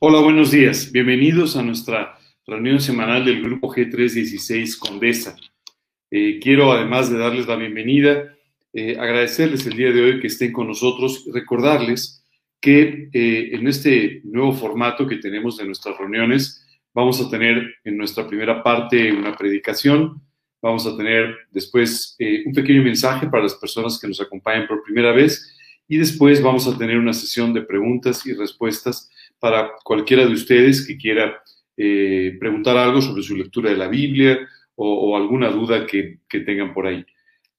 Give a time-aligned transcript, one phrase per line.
[0.00, 0.90] Hola, buenos días.
[0.90, 5.36] Bienvenidos a nuestra reunión semanal del Grupo G316 Condesa.
[6.10, 8.34] Eh, quiero, además de darles la bienvenida,
[8.72, 12.26] eh, agradecerles el día de hoy que estén con nosotros recordarles
[12.60, 17.96] que eh, en este nuevo formato que tenemos de nuestras reuniones, vamos a tener en
[17.96, 20.20] nuestra primera parte una predicación,
[20.60, 25.12] vamos a tener después un pequeño mensaje para las personas que nos acompañan por primera
[25.12, 25.56] vez
[25.86, 29.08] y después vamos a tener una sesión de preguntas y respuestas
[29.44, 31.42] para cualquiera de ustedes que quiera
[31.76, 34.38] eh, preguntar algo sobre su lectura de la Biblia
[34.74, 37.04] o, alguna duda que, tengan por ahí.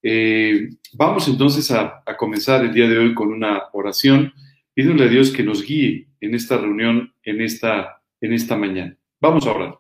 [0.02, 4.34] Eh, vamos entonces a, comenzar el día de hoy con una oración,
[4.74, 8.98] pidiéndole a Dios que nos guíe en esta reunión, en esta, en esta mañana.
[9.22, 9.78] Vamos a orar.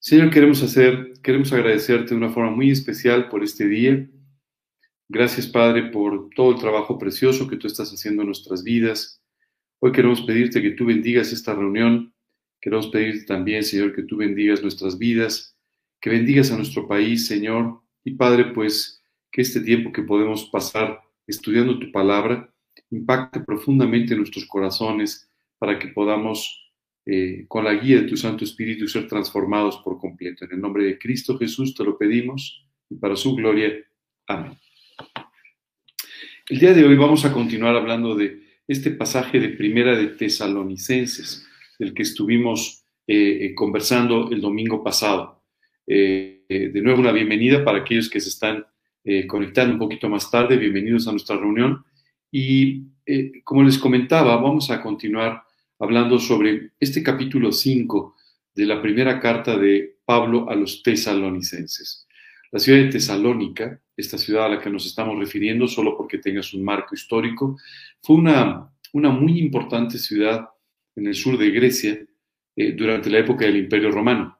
[0.00, 4.04] Señor, queremos hacer, queremos agradecerte de una forma muy especial por este día.
[5.08, 9.19] Gracias, Padre, por todo el trabajo precioso que tú estás haciendo en nuestras vidas.
[9.82, 12.12] Hoy queremos pedirte que tú bendigas esta reunión.
[12.60, 15.56] Queremos pedirte también, Señor, que tú bendigas nuestras vidas,
[16.02, 17.80] que bendigas a nuestro país, Señor.
[18.04, 22.52] Y Padre, pues que este tiempo que podemos pasar estudiando tu palabra
[22.90, 26.70] impacte profundamente nuestros corazones para que podamos,
[27.06, 30.44] eh, con la guía de tu Santo Espíritu, ser transformados por completo.
[30.44, 33.72] En el nombre de Cristo Jesús te lo pedimos y para su gloria.
[34.26, 34.58] Amén.
[36.50, 41.44] El día de hoy vamos a continuar hablando de este pasaje de Primera de Tesalonicenses,
[41.76, 45.42] del que estuvimos eh, eh, conversando el domingo pasado.
[45.88, 48.64] Eh, de nuevo, una bienvenida para aquellos que se están
[49.26, 50.56] conectando un poquito más tarde.
[50.56, 51.84] Bienvenidos a nuestra reunión.
[52.30, 52.84] Y
[53.42, 55.42] como les comentaba, vamos a continuar
[55.80, 58.14] hablando sobre este capítulo 5
[58.54, 62.06] de la primera carta de Pablo a los tesalonicenses.
[62.52, 66.52] La ciudad de Tesalónica, esta ciudad a la que nos estamos refiriendo, solo porque tengas
[66.54, 67.58] un marco histórico,
[68.02, 70.48] fue una, una muy importante ciudad
[70.96, 72.00] en el sur de Grecia
[72.56, 74.38] eh, durante la época del Imperio Romano.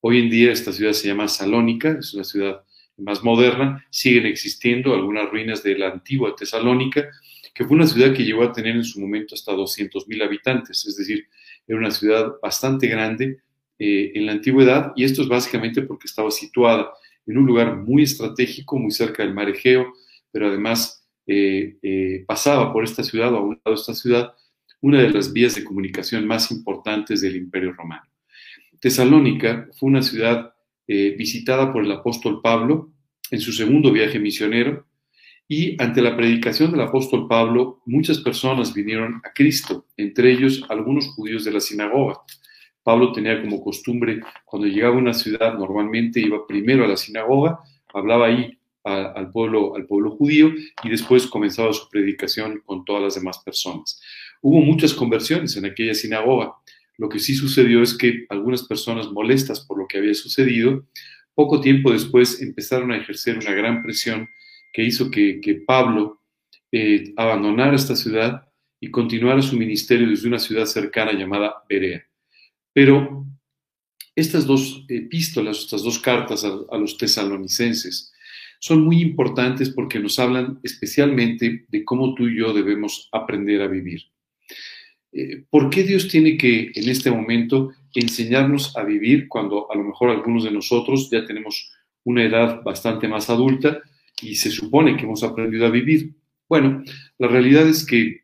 [0.00, 2.62] Hoy en día esta ciudad se llama Salónica, es una ciudad
[2.98, 7.08] más moderna, siguen existiendo algunas ruinas de la antigua Tesalónica,
[7.54, 10.96] que fue una ciudad que llegó a tener en su momento hasta 200.000 habitantes, es
[10.96, 11.26] decir,
[11.66, 13.40] era una ciudad bastante grande
[13.78, 16.90] eh, en la antigüedad y esto es básicamente porque estaba situada
[17.28, 19.92] en un lugar muy estratégico, muy cerca del mar Egeo,
[20.32, 24.32] pero además eh, eh, pasaba por esta ciudad o a un lado de esta ciudad
[24.80, 28.04] una de las vías de comunicación más importantes del Imperio Romano.
[28.80, 30.54] Tesalónica fue una ciudad
[30.86, 32.92] eh, visitada por el apóstol Pablo
[33.30, 34.86] en su segundo viaje misionero
[35.48, 41.08] y ante la predicación del apóstol Pablo muchas personas vinieron a Cristo, entre ellos algunos
[41.08, 42.20] judíos de la sinagoga.
[42.88, 47.58] Pablo tenía como costumbre, cuando llegaba a una ciudad, normalmente iba primero a la sinagoga,
[47.92, 53.14] hablaba ahí al, pueblo, al pueblo judío y después comenzaba su predicación con todas las
[53.16, 54.00] demás personas.
[54.40, 56.54] Hubo muchas conversiones en aquella sinagoga.
[56.96, 60.86] Lo que sí sucedió es que algunas personas molestas por lo que había sucedido,
[61.34, 64.30] poco tiempo después empezaron a ejercer una gran presión
[64.72, 66.22] que hizo que, Pablo
[66.72, 68.48] eh, abandonara esta ciudad
[68.80, 72.07] y continuara su ministerio desde una ciudad cercana llamada Berea.
[72.78, 73.26] Pero
[74.14, 78.12] estas dos epístolas, estas dos cartas a los tesalonicenses,
[78.60, 83.66] son muy importantes porque nos hablan especialmente de cómo tú y yo debemos aprender a
[83.66, 84.02] vivir.
[85.10, 89.82] Eh, ¿Por qué Dios tiene que en este momento enseñarnos a vivir cuando a lo
[89.82, 91.72] mejor algunos de nosotros ya tenemos
[92.04, 93.80] una edad bastante más adulta
[94.22, 96.14] y se supone que hemos aprendido a vivir?
[96.48, 96.84] Bueno,
[97.18, 98.22] la realidad es que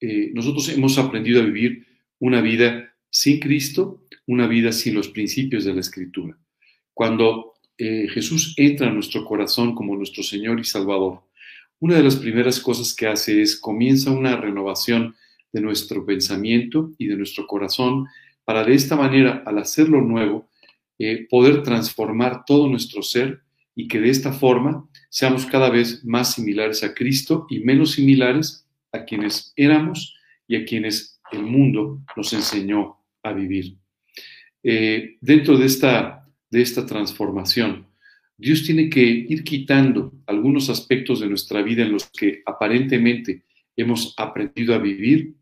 [0.00, 1.88] eh, nosotros hemos aprendido a vivir
[2.20, 2.87] una vida
[3.18, 6.38] sin Cristo, una vida sin los principios de la Escritura.
[6.94, 11.24] Cuando eh, Jesús entra en nuestro corazón como nuestro Señor y Salvador,
[11.80, 15.16] una de las primeras cosas que hace es comienza una renovación
[15.52, 18.06] de nuestro pensamiento y de nuestro corazón
[18.44, 20.48] para de esta manera, al hacerlo nuevo,
[21.00, 23.42] eh, poder transformar todo nuestro ser
[23.74, 28.64] y que de esta forma seamos cada vez más similares a Cristo y menos similares
[28.92, 30.14] a quienes éramos
[30.46, 32.97] y a quienes el mundo nos enseñó
[33.28, 33.76] a vivir.
[34.62, 36.18] Eh, dentro de esta
[36.50, 37.86] de esta transformación.
[38.36, 43.44] Dios tiene que ir quitando algunos aspectos de nuestra vida en los que aparentemente
[43.76, 45.34] hemos aprendido a vivir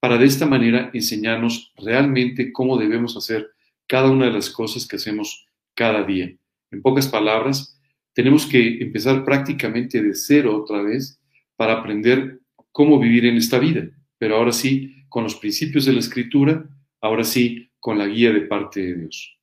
[0.00, 3.50] para de esta manera enseñarnos realmente cómo debemos hacer
[3.86, 6.34] cada una de las cosas que hacemos cada día.
[6.72, 7.78] En pocas palabras,
[8.12, 11.20] tenemos que empezar prácticamente de cero otra vez
[11.56, 12.40] para aprender
[12.72, 13.88] cómo vivir en esta vida,
[14.18, 16.68] pero ahora sí con los principios de la escritura,
[17.02, 19.38] ahora sí con la guía de parte de Dios.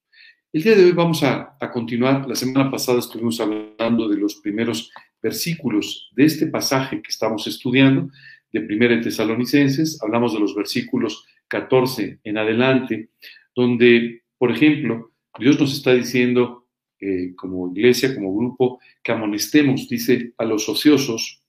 [0.52, 2.28] El día de hoy vamos a, continuar.
[2.28, 4.92] La semana pasada estuvimos hablando de los primeros
[5.22, 8.10] versículos de este pasaje que estamos estudiando,
[8.52, 13.10] de Primera de Tesalonicenses, hablamos de los versículos 14 en adelante,
[13.54, 16.68] donde, por ejemplo, Dios nos está diciendo,
[17.00, 21.44] eh, como iglesia, como grupo, que amonestemos, dice, a los ociosos,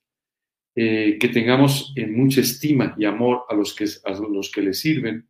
[0.75, 4.79] eh, que tengamos en mucha estima y amor a los que, a los que les
[4.81, 5.30] sirven.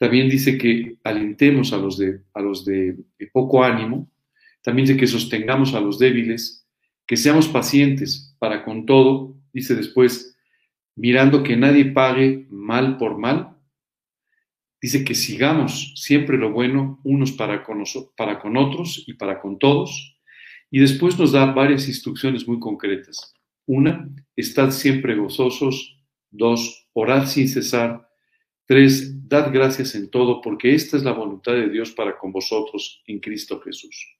[0.00, 2.96] También dice que alentemos a los de, a los de
[3.34, 4.10] poco ánimo.
[4.62, 6.66] También dice que sostengamos a los débiles,
[7.06, 9.36] que seamos pacientes para con todo.
[9.52, 10.38] Dice después,
[10.96, 13.58] mirando que nadie pague mal por mal.
[14.80, 17.84] Dice que sigamos siempre lo bueno unos para con,
[18.16, 20.16] para con otros y para con todos.
[20.70, 23.34] Y después nos da varias instrucciones muy concretas.
[23.66, 25.98] Una, estad siempre gozosos.
[26.30, 28.08] Dos, orad sin cesar.
[28.64, 33.00] Tres, dad gracias en todo, porque esta es la voluntad de Dios para con vosotros
[33.06, 34.18] en Cristo Jesús.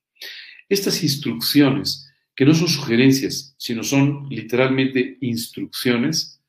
[0.68, 6.40] Estas instrucciones, que no son sugerencias, sino son literalmente instrucciones,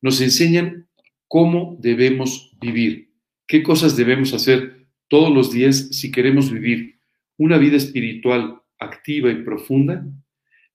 [0.00, 0.86] nos enseñan
[1.26, 3.10] cómo debemos vivir,
[3.48, 7.00] qué cosas debemos hacer todos los días si queremos vivir
[7.36, 10.06] una vida espiritual activa y profunda,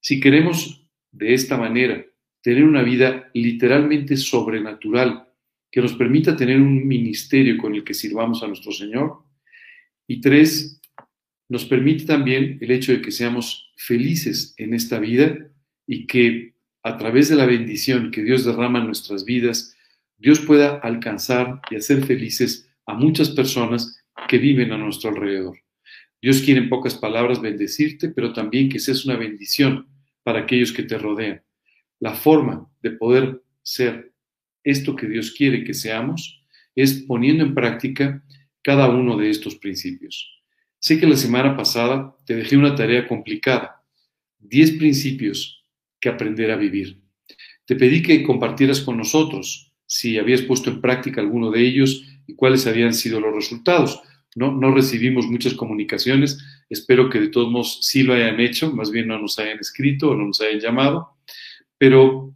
[0.01, 2.05] si queremos de esta manera,
[2.41, 5.28] tener una vida literalmente sobrenatural
[5.71, 9.23] que nos permita tener un ministerio con el que sirvamos a nuestro Señor.
[10.07, 10.81] Y tres,
[11.47, 15.37] nos permite también el hecho de que seamos felices en esta vida
[15.85, 19.75] y que a través de la bendición que Dios derrama en nuestras vidas,
[20.17, 25.57] Dios pueda alcanzar y hacer felices a muchas personas que viven a nuestro alrededor.
[26.21, 29.87] Dios quiere en pocas palabras bendecirte, pero también que seas una bendición
[30.23, 31.41] para aquellos que te rodean.
[31.99, 34.13] La forma de poder ser
[34.63, 36.43] esto que Dios quiere que seamos
[36.75, 38.23] es poniendo en práctica
[38.61, 40.39] cada uno de estos principios.
[40.79, 43.83] Sé que la semana pasada te dejé una tarea complicada,
[44.39, 45.65] 10 principios
[45.99, 47.01] que aprender a vivir.
[47.65, 52.35] Te pedí que compartieras con nosotros si habías puesto en práctica alguno de ellos y
[52.35, 54.01] cuáles habían sido los resultados.
[54.35, 56.37] No, no recibimos muchas comunicaciones,
[56.69, 60.11] espero que de todos modos sí lo hayan hecho, más bien no nos hayan escrito
[60.11, 61.17] o no nos hayan llamado,
[61.77, 62.33] pero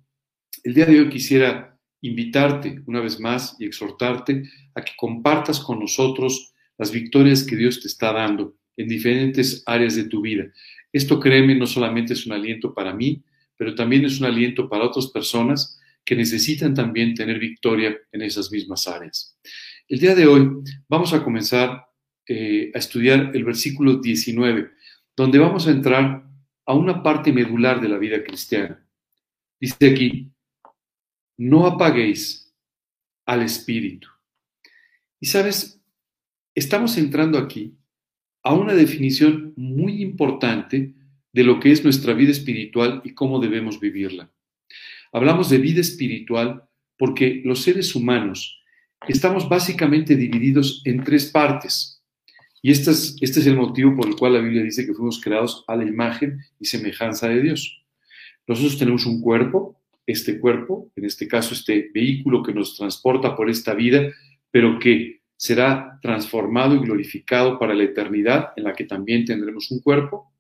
[0.64, 1.73] el día de hoy quisiera
[2.04, 4.44] invitarte una vez más y exhortarte
[4.76, 9.96] a que compartas con nosotros las victorias que Dios te está dando en diferentes áreas
[9.96, 10.46] de tu vida.
[10.92, 13.24] Esto, créeme, no solamente es un aliento para mí,
[13.56, 18.52] pero también es un aliento para otras personas que necesitan también tener victoria en esas
[18.52, 19.38] mismas áreas.
[19.88, 20.50] El día de hoy
[20.90, 21.86] vamos a comenzar
[22.28, 24.72] eh, a estudiar el versículo 19,
[25.16, 26.26] donde vamos a entrar
[26.66, 28.86] a una parte medular de la vida cristiana.
[29.58, 30.33] Dice aquí,
[31.38, 32.54] no apaguéis
[33.26, 34.08] al Espíritu.
[35.20, 35.82] Y sabes,
[36.56, 37.78] estamos entrando aquí
[38.44, 40.94] a una definición muy importante
[41.32, 44.32] de lo que es nuestra vida espiritual y cómo debemos vivirla.
[45.12, 46.64] Hablamos de vida espiritual
[46.98, 48.62] porque los seres humanos
[49.08, 52.02] estamos básicamente divididos en tres partes.
[52.62, 55.20] Y este es, este es el motivo por el cual la Biblia dice que fuimos
[55.20, 57.84] creados a la imagen y semejanza de Dios.
[58.48, 63.50] Nosotros tenemos un cuerpo, este cuerpo, en este caso este vehículo que nos transporta por
[63.50, 64.12] esta vida,
[64.52, 69.82] pero que será transformado y glorificado para la eternidad, en la que también tendremos un
[69.82, 70.32] cuerpo.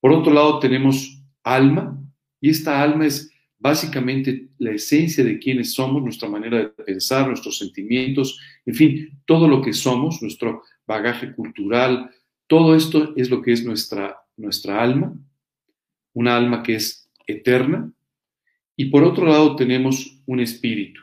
[0.00, 1.98] Por otro lado, tenemos alma,
[2.40, 7.58] y esta alma es básicamente la esencia de quiénes somos, nuestra manera de pensar, nuestros
[7.58, 12.10] sentimientos, en fin, todo lo que somos, nuestro bagaje cultural,
[12.46, 15.14] todo esto es lo que es nuestra, nuestra alma,
[16.12, 17.92] una alma que es eterna,
[18.78, 21.00] y por otro lado tenemos un espíritu.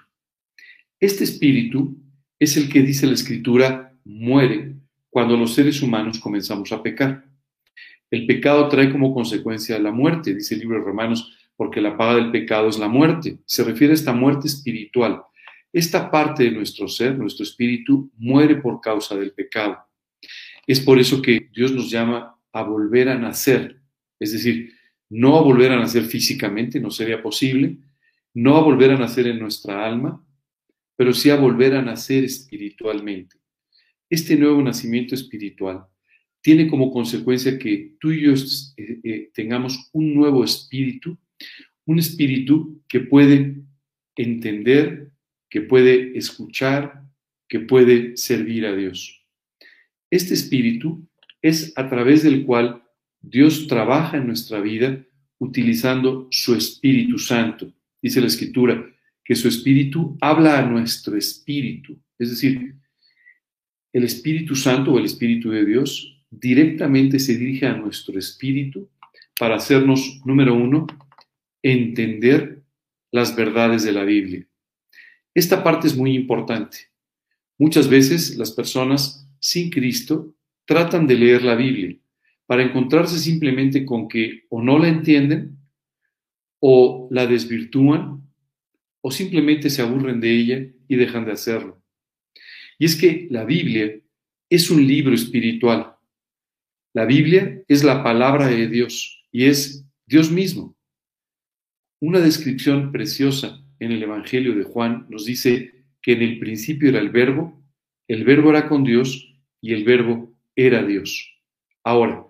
[0.97, 2.01] Este espíritu
[2.39, 4.77] es el que dice la escritura muere
[5.09, 7.25] cuando los seres humanos comenzamos a pecar.
[8.09, 12.15] El pecado trae como consecuencia la muerte, dice el libro de Romanos porque la paga
[12.15, 13.39] del pecado es la muerte.
[13.45, 15.23] Se refiere a esta muerte espiritual.
[15.73, 19.79] Esta parte de nuestro ser, nuestro espíritu, muere por causa del pecado.
[20.65, 23.81] Es por eso que Dios nos llama a volver a nacer,
[24.17, 24.74] es decir,
[25.09, 27.77] no a volver a nacer físicamente, no sería posible,
[28.33, 30.25] no a volver a nacer en nuestra alma,
[30.95, 33.37] pero sí a volver a nacer espiritualmente.
[34.09, 35.85] Este nuevo nacimiento espiritual
[36.41, 41.17] tiene como consecuencia que tú y yo eh, eh, tengamos un nuevo espíritu
[41.85, 43.55] un espíritu que puede
[44.15, 45.11] entender,
[45.49, 47.03] que puede escuchar,
[47.47, 49.23] que puede servir a Dios.
[50.09, 51.07] Este espíritu
[51.41, 52.83] es a través del cual
[53.27, 55.03] Dios trabaja en nuestra vida
[55.39, 57.73] utilizando su Espíritu Santo.
[57.99, 58.85] Dice la Escritura
[59.23, 61.99] que su Espíritu habla a nuestro espíritu.
[62.19, 62.75] Es decir,
[63.91, 68.89] el Espíritu Santo o el Espíritu de Dios directamente se dirige a nuestro espíritu
[69.39, 70.85] para hacernos, número uno,
[71.63, 72.61] entender
[73.11, 74.45] las verdades de la Biblia.
[75.33, 76.77] Esta parte es muy importante.
[77.57, 81.97] Muchas veces las personas sin Cristo tratan de leer la Biblia
[82.45, 85.57] para encontrarse simplemente con que o no la entienden
[86.59, 88.23] o la desvirtúan
[89.01, 91.81] o simplemente se aburren de ella y dejan de hacerlo.
[92.79, 93.99] Y es que la Biblia
[94.49, 95.95] es un libro espiritual.
[96.93, 100.75] La Biblia es la palabra de Dios y es Dios mismo.
[101.99, 106.99] Una descripción preciosa en el Evangelio de Juan nos dice que en el principio era
[106.99, 107.63] el verbo,
[108.07, 111.31] el verbo era con Dios y el verbo era Dios.
[111.83, 112.25] Ahora,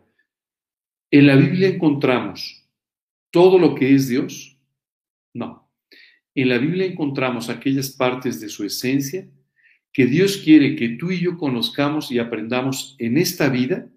[1.18, 2.68] ¿en la Biblia encontramos
[3.32, 4.58] todo lo que es Dios?
[5.34, 5.72] No.
[6.34, 9.26] En la Biblia encontramos aquellas partes de su esencia
[9.94, 13.88] que Dios quiere que tú y yo conozcamos y aprendamos en esta vida,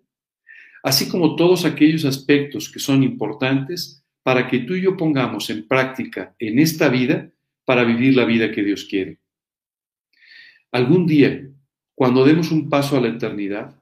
[0.85, 5.67] así como todos aquellos aspectos que son importantes para que tú y yo pongamos en
[5.67, 7.33] práctica en esta vida
[7.65, 9.19] para vivir la vida que Dios quiere.
[10.71, 11.51] Algún día,
[11.97, 13.77] cuando demos un paso a la eternidad,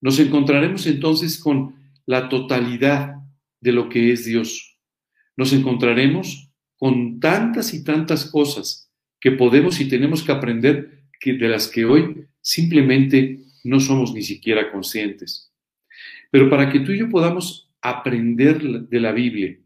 [0.00, 3.14] nos encontraremos entonces con la totalidad
[3.60, 4.78] de lo que es Dios.
[5.36, 10.94] Nos encontraremos con tantas y tantas cosas que podemos y tenemos que aprender
[11.32, 15.50] de las que hoy simplemente no somos ni siquiera conscientes.
[16.30, 19.58] Pero para que tú y yo podamos aprender de la Biblia,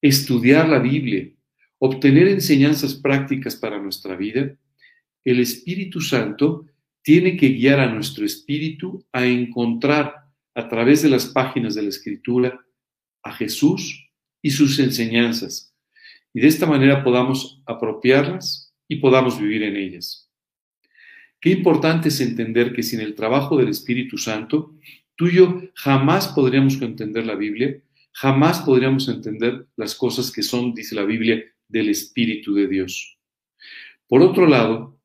[0.00, 1.30] estudiar la Biblia,
[1.78, 4.56] obtener enseñanzas prácticas para nuestra vida,
[5.24, 6.66] el Espíritu Santo
[7.02, 10.25] tiene que guiar a nuestro espíritu a encontrar
[10.56, 12.64] a través de las páginas de la Escritura
[13.22, 14.08] a Jesús
[14.40, 15.74] y sus enseñanzas,
[16.32, 20.30] y de esta manera podamos apropiarlas y podamos vivir en ellas.
[21.40, 24.74] Qué importante es entender que sin el trabajo del Espíritu Santo,
[25.14, 27.78] tú y yo jamás podríamos entender la Biblia,
[28.12, 33.18] jamás podríamos entender las cosas que son, dice la Biblia, del Espíritu de Dios.
[34.08, 34.98] Por otro lado,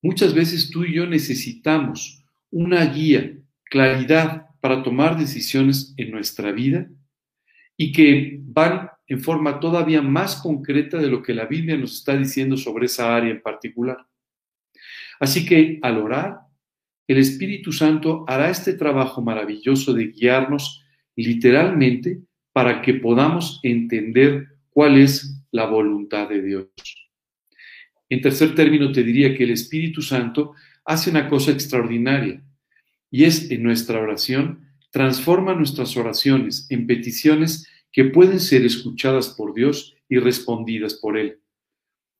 [0.00, 6.88] muchas veces tú y yo necesitamos una guía, claridad para tomar decisiones en nuestra vida
[7.76, 12.16] y que van en forma todavía más concreta de lo que la Biblia nos está
[12.16, 13.98] diciendo sobre esa área en particular.
[15.20, 16.38] Así que al orar,
[17.06, 20.82] el Espíritu Santo hará este trabajo maravilloso de guiarnos
[21.14, 26.68] literalmente para que podamos entender cuál es la voluntad de Dios.
[28.08, 30.54] En tercer término, te diría que el Espíritu Santo
[30.86, 32.42] hace una cosa extraordinaria
[33.14, 39.54] y es en nuestra oración, transforma nuestras oraciones en peticiones que pueden ser escuchadas por
[39.54, 41.38] Dios y respondidas por Él.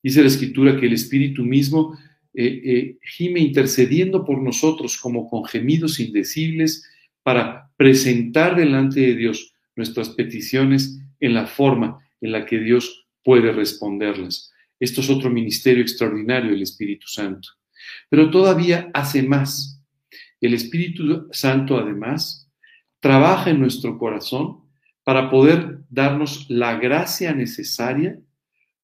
[0.04, 1.98] Dice la Escritura que el Espíritu mismo
[2.32, 6.88] eh, eh, gime intercediendo por nosotros como con gemidos indecibles
[7.24, 13.50] para presentar delante de Dios nuestras peticiones en la forma en la que Dios puede
[13.50, 14.52] responderlas.
[14.78, 17.48] Esto es otro ministerio extraordinario del Espíritu Santo.
[18.08, 19.73] Pero todavía hace más.
[20.40, 22.50] El Espíritu Santo, además,
[23.00, 24.64] trabaja en nuestro corazón
[25.02, 28.18] para poder darnos la gracia necesaria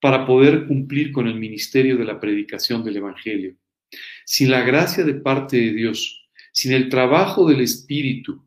[0.01, 3.55] para poder cumplir con el ministerio de la predicación del Evangelio.
[4.25, 8.45] Sin la gracia de parte de Dios, sin el trabajo del Espíritu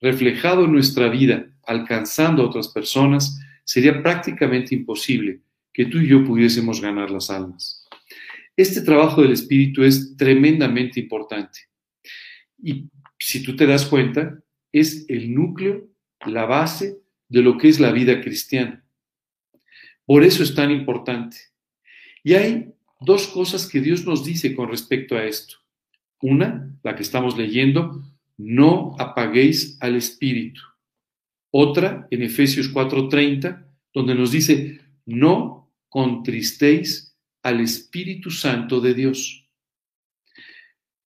[0.00, 5.40] reflejado en nuestra vida, alcanzando a otras personas, sería prácticamente imposible
[5.72, 7.86] que tú y yo pudiésemos ganar las almas.
[8.56, 11.69] Este trabajo del Espíritu es tremendamente importante.
[12.62, 12.88] Y
[13.18, 14.40] si tú te das cuenta,
[14.72, 15.88] es el núcleo,
[16.26, 16.98] la base
[17.28, 18.84] de lo que es la vida cristiana.
[20.04, 21.36] Por eso es tan importante.
[22.22, 25.56] Y hay dos cosas que Dios nos dice con respecto a esto.
[26.20, 28.02] Una, la que estamos leyendo,
[28.36, 30.60] no apaguéis al Espíritu.
[31.50, 39.48] Otra, en Efesios 4:30, donde nos dice, no contristéis al Espíritu Santo de Dios.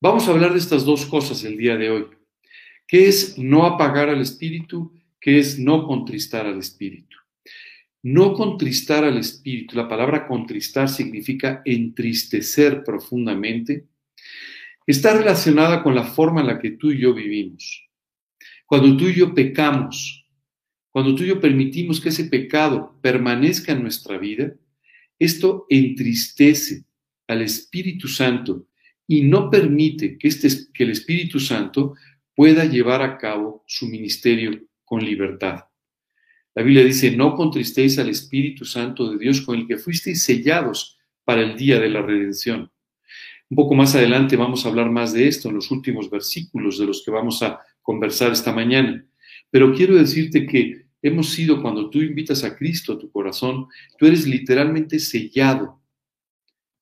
[0.05, 2.05] Vamos a hablar de estas dos cosas el día de hoy.
[2.87, 4.93] ¿Qué es no apagar al Espíritu?
[5.19, 7.17] ¿Qué es no contristar al Espíritu?
[8.03, 13.87] No contristar al espíritu, la palabra contristar significa entristecer profundamente,
[14.87, 17.89] está relacionada con la forma en la que tú y yo vivimos.
[18.67, 20.27] Cuando tú y yo pecamos,
[20.91, 24.53] cuando tú y yo permitimos que ese pecado permanezca en nuestra vida,
[25.19, 26.85] esto entristece
[27.27, 28.67] al Espíritu Santo
[29.07, 31.95] y no permite que, este, que el Espíritu Santo
[32.35, 35.65] pueda llevar a cabo su ministerio con libertad.
[36.55, 40.99] La Biblia dice, no contristéis al Espíritu Santo de Dios con el que fuisteis sellados
[41.25, 42.71] para el día de la redención.
[43.51, 46.87] Un poco más adelante vamos a hablar más de esto en los últimos versículos de
[46.87, 49.05] los que vamos a conversar esta mañana.
[49.51, 53.67] Pero quiero decirte que hemos sido, cuando tú invitas a Cristo a tu corazón,
[53.99, 55.81] tú eres literalmente sellado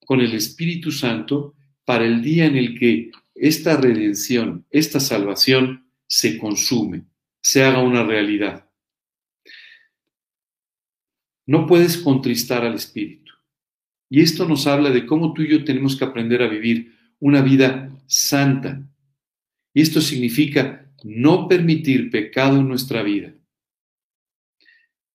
[0.07, 6.39] con el Espíritu Santo para el día en el que esta redención, esta salvación se
[6.39, 7.05] consume,
[7.41, 8.69] se haga una realidad.
[11.47, 13.33] No puedes contristar al Espíritu.
[14.09, 17.41] Y esto nos habla de cómo tú y yo tenemos que aprender a vivir una
[17.41, 18.83] vida santa.
[19.75, 23.33] Y esto significa no permitir pecado en nuestra vida.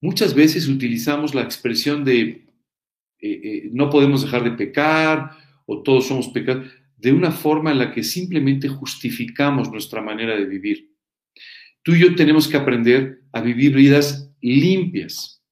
[0.00, 2.48] Muchas veces utilizamos la expresión de
[3.20, 5.36] eh, eh, no podemos dejar de pecar
[5.70, 10.46] o todos somos pecados de una forma en la que simplemente justificamos nuestra manera de
[10.46, 10.90] vivir.
[11.82, 15.44] Tú y yo tenemos que aprender a vivir vidas limpias,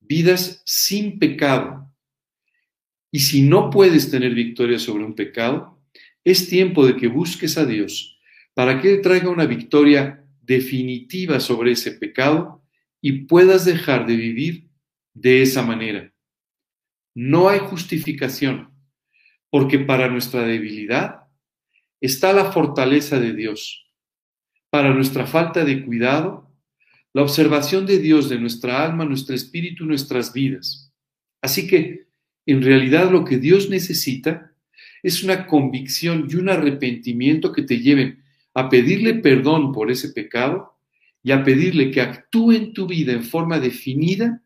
[0.00, 1.90] vidas sin pecado.
[3.10, 5.82] Y si no puedes tener victoria sobre un pecado,
[6.24, 8.20] es tiempo de que busques a Dios
[8.52, 12.62] para que Él traiga una victoria definitiva sobre ese pecado
[13.00, 14.68] y puedas dejar de vivir
[15.14, 16.12] de esa manera.
[17.14, 18.77] No hay justificación
[19.50, 21.22] porque para nuestra debilidad
[22.00, 23.86] está la fortaleza de Dios.
[24.70, 26.52] Para nuestra falta de cuidado,
[27.14, 30.92] la observación de Dios de nuestra alma, nuestro espíritu, nuestras vidas.
[31.40, 32.06] Así que,
[32.46, 34.52] en realidad, lo que Dios necesita
[35.02, 38.22] es una convicción y un arrepentimiento que te lleven
[38.54, 40.78] a pedirle perdón por ese pecado
[41.22, 44.42] y a pedirle que actúe en tu vida en forma definida,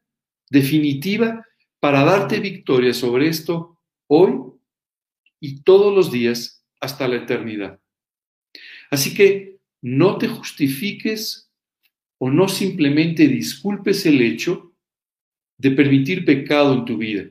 [0.51, 1.45] definitiva,
[1.81, 4.52] para darte victoria sobre esto hoy
[5.43, 7.81] y todos los días hasta la eternidad.
[8.93, 11.51] Así que no te justifiques
[12.19, 14.73] o no simplemente disculpes el hecho
[15.59, 17.29] de permitir pecado en tu vida.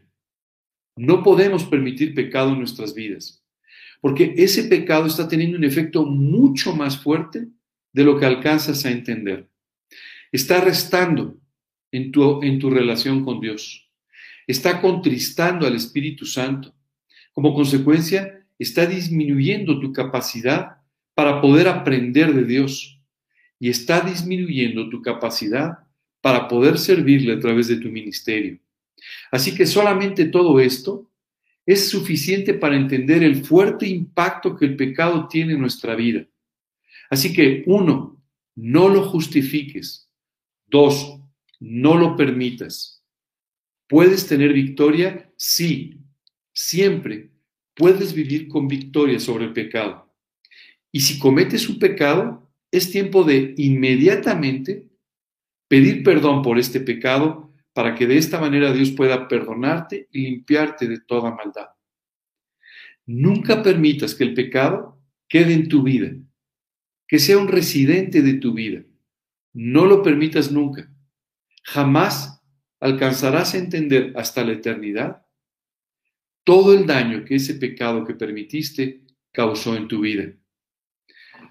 [0.98, 3.46] No podemos permitir pecado en nuestras vidas,
[4.02, 7.48] porque ese pecado está teniendo un efecto mucho más fuerte
[7.94, 9.50] de lo que alcanzas a entender.
[10.34, 11.40] Está restando
[11.94, 13.90] en tu, en tu relación con Dios.
[14.46, 16.76] Está contristando al Espíritu Santo
[17.34, 20.78] como consecuencia, está disminuyendo tu capacidad
[21.16, 23.00] para poder aprender de Dios
[23.60, 25.80] y está disminuyendo tu capacidad
[26.22, 28.60] para poder servirle a través de tu ministerio.
[29.32, 31.10] Así que solamente todo esto
[31.66, 36.26] es suficiente para entender el fuerte impacto que el pecado tiene en nuestra vida.
[37.10, 38.22] Así que, uno,
[38.56, 40.10] no lo justifiques.
[40.66, 41.20] Dos,
[41.60, 43.04] no lo permitas.
[43.88, 45.30] ¿Puedes tener victoria?
[45.36, 46.01] Sí,
[46.68, 47.32] siempre
[47.74, 50.14] puedes vivir con victoria sobre el pecado.
[50.92, 54.88] Y si cometes un pecado, es tiempo de inmediatamente
[55.68, 60.88] pedir perdón por este pecado para que de esta manera Dios pueda perdonarte y limpiarte
[60.88, 61.68] de toda maldad.
[63.06, 66.12] Nunca permitas que el pecado quede en tu vida,
[67.08, 68.84] que sea un residente de tu vida.
[69.54, 70.94] No lo permitas nunca.
[71.64, 72.42] Jamás
[72.80, 75.26] alcanzarás a entender hasta la eternidad
[76.44, 79.02] todo el daño que ese pecado que permitiste
[79.32, 80.32] causó en tu vida.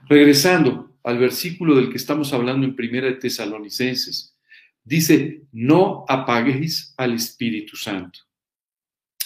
[0.09, 4.37] Regresando al versículo del que estamos hablando en Primera de Tesalonicenses,
[4.85, 8.21] dice, no apaguéis al Espíritu Santo.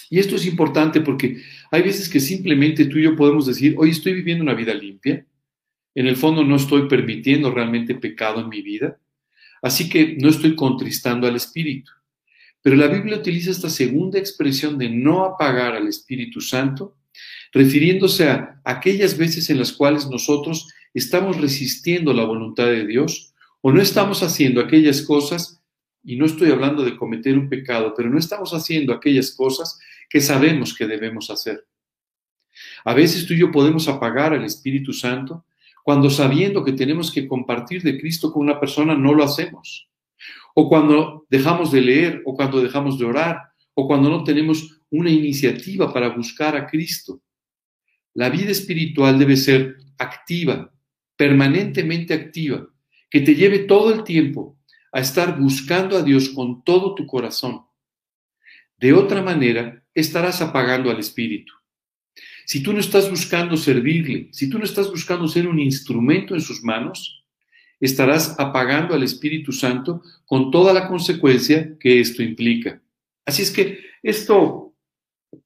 [0.09, 3.89] Y esto es importante porque hay veces que simplemente tú y yo podemos decir, hoy
[3.89, 5.25] estoy viviendo una vida limpia,
[5.95, 8.99] en el fondo no estoy permitiendo realmente pecado en mi vida,
[9.61, 11.91] así que no estoy contristando al Espíritu.
[12.65, 16.97] Pero la Biblia utiliza esta segunda expresión de no apagar al Espíritu Santo,
[17.53, 23.71] refiriéndose a aquellas veces en las cuales nosotros estamos resistiendo la voluntad de Dios o
[23.71, 25.61] no estamos haciendo aquellas cosas,
[26.03, 29.77] y no estoy hablando de cometer un pecado, pero no estamos haciendo aquellas cosas
[30.09, 31.67] que sabemos que debemos hacer.
[32.83, 35.45] A veces tú y yo podemos apagar al Espíritu Santo
[35.83, 39.87] cuando sabiendo que tenemos que compartir de Cristo con una persona no lo hacemos
[40.57, 43.41] o cuando dejamos de leer, o cuando dejamos de orar,
[43.73, 47.21] o cuando no tenemos una iniciativa para buscar a Cristo.
[48.13, 50.73] La vida espiritual debe ser activa,
[51.17, 52.67] permanentemente activa,
[53.09, 54.57] que te lleve todo el tiempo
[54.93, 57.65] a estar buscando a Dios con todo tu corazón.
[58.77, 61.51] De otra manera, estarás apagando al Espíritu.
[62.45, 66.41] Si tú no estás buscando servirle, si tú no estás buscando ser un instrumento en
[66.41, 67.14] sus manos,
[67.85, 72.81] estarás apagando al Espíritu Santo con toda la consecuencia que esto implica.
[73.25, 74.73] Así es que esto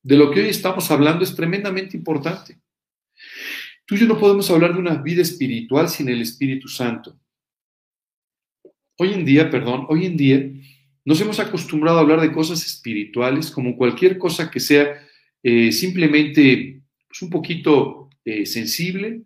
[0.03, 2.59] de lo que hoy estamos hablando es tremendamente importante.
[3.85, 7.19] Tú y yo no podemos hablar de una vida espiritual sin el Espíritu Santo.
[8.97, 10.51] Hoy en día, perdón, hoy en día
[11.05, 15.01] nos hemos acostumbrado a hablar de cosas espirituales como cualquier cosa que sea
[15.41, 19.23] eh, simplemente pues, un poquito eh, sensible,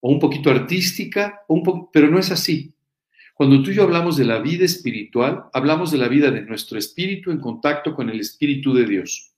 [0.00, 1.42] o un poquito artística,
[1.92, 2.72] pero no es así.
[3.34, 6.78] Cuando tú y yo hablamos de la vida espiritual, hablamos de la vida de nuestro
[6.78, 9.32] espíritu en contacto con el espíritu de Dios.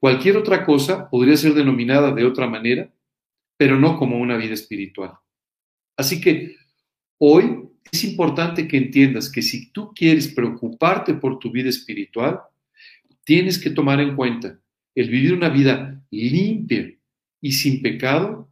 [0.00, 2.92] Cualquier otra cosa podría ser denominada de otra manera,
[3.56, 5.12] pero no como una vida espiritual.
[5.96, 6.56] Así que
[7.18, 12.40] hoy es importante que entiendas que si tú quieres preocuparte por tu vida espiritual,
[13.24, 14.58] tienes que tomar en cuenta
[14.94, 16.92] el vivir una vida limpia
[17.40, 18.50] y sin pecado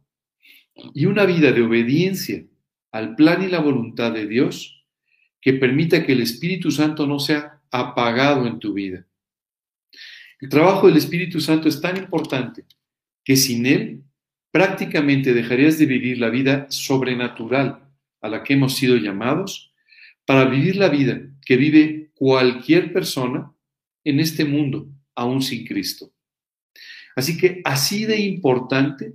[0.75, 2.43] y una vida de obediencia
[2.91, 4.85] al plan y la voluntad de Dios
[5.39, 9.05] que permita que el Espíritu Santo no sea apagado en tu vida.
[10.39, 12.65] El trabajo del Espíritu Santo es tan importante
[13.23, 14.03] que sin él
[14.51, 17.87] prácticamente dejarías de vivir la vida sobrenatural
[18.21, 19.73] a la que hemos sido llamados
[20.25, 23.51] para vivir la vida que vive cualquier persona
[24.03, 26.11] en este mundo, aún sin Cristo.
[27.15, 29.13] Así que así de importante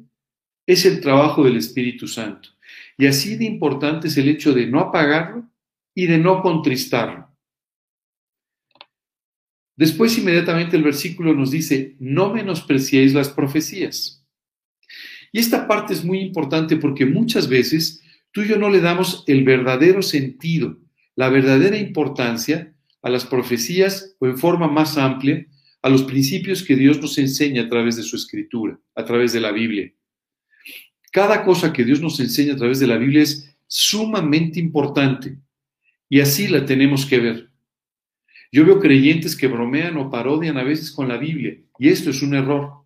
[0.66, 2.50] es el trabajo del Espíritu Santo.
[2.98, 5.48] Y así de importante es el hecho de no apagarlo
[5.94, 7.29] y de no contristarlo.
[9.76, 14.24] Después inmediatamente el versículo nos dice, no menospreciéis las profecías.
[15.33, 18.02] Y esta parte es muy importante porque muchas veces
[18.33, 20.79] tú y yo no le damos el verdadero sentido,
[21.14, 25.46] la verdadera importancia a las profecías o en forma más amplia
[25.83, 29.40] a los principios que Dios nos enseña a través de su escritura, a través de
[29.40, 29.92] la Biblia.
[31.16, 35.38] Cada cosa que Dios nos enseña a través de la Biblia es sumamente importante
[36.11, 37.48] y así la tenemos que ver.
[38.52, 42.20] Yo veo creyentes que bromean o parodian a veces con la Biblia y esto es
[42.20, 42.85] un error.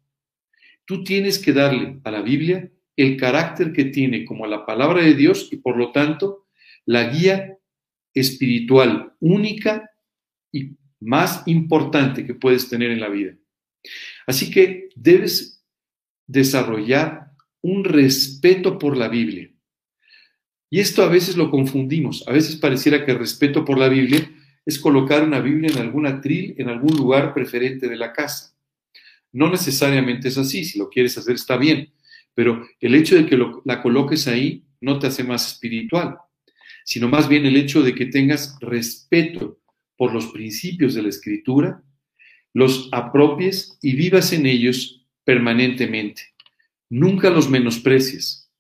[0.85, 5.15] Tú tienes que darle a la Biblia el carácter que tiene como la palabra de
[5.15, 6.47] Dios y por lo tanto
[6.87, 7.59] la guía
[8.15, 9.91] espiritual única
[10.53, 13.35] y más importante que puedes tener en la vida.
[14.25, 15.65] Así que debes
[16.29, 17.20] desarrollar
[17.63, 19.51] un respeto por la Biblia.
[20.71, 22.27] Y esto a veces lo confundimos.
[22.29, 24.31] A veces pareciera que el respeto por la Biblia
[24.65, 28.55] es colocar una Biblia en algún atril, en algún lugar preferente de la casa.
[29.33, 30.65] No necesariamente es así.
[30.65, 31.93] Si lo quieres hacer está bien.
[32.35, 36.19] Pero el hecho de que la coloques ahí no te hace más espiritual,
[36.85, 39.59] sino más bien el hecho de que tengas respeto
[39.97, 41.83] por los principios de la escritura,
[42.55, 46.30] los apropies y vivas en ellos permanentemente.
[46.91, 48.51] Nunca los menosprecies.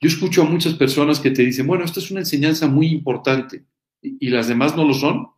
[0.00, 3.64] Yo escucho a muchas personas que te dicen, bueno, esto es una enseñanza muy importante
[4.02, 5.28] y las demás no lo son.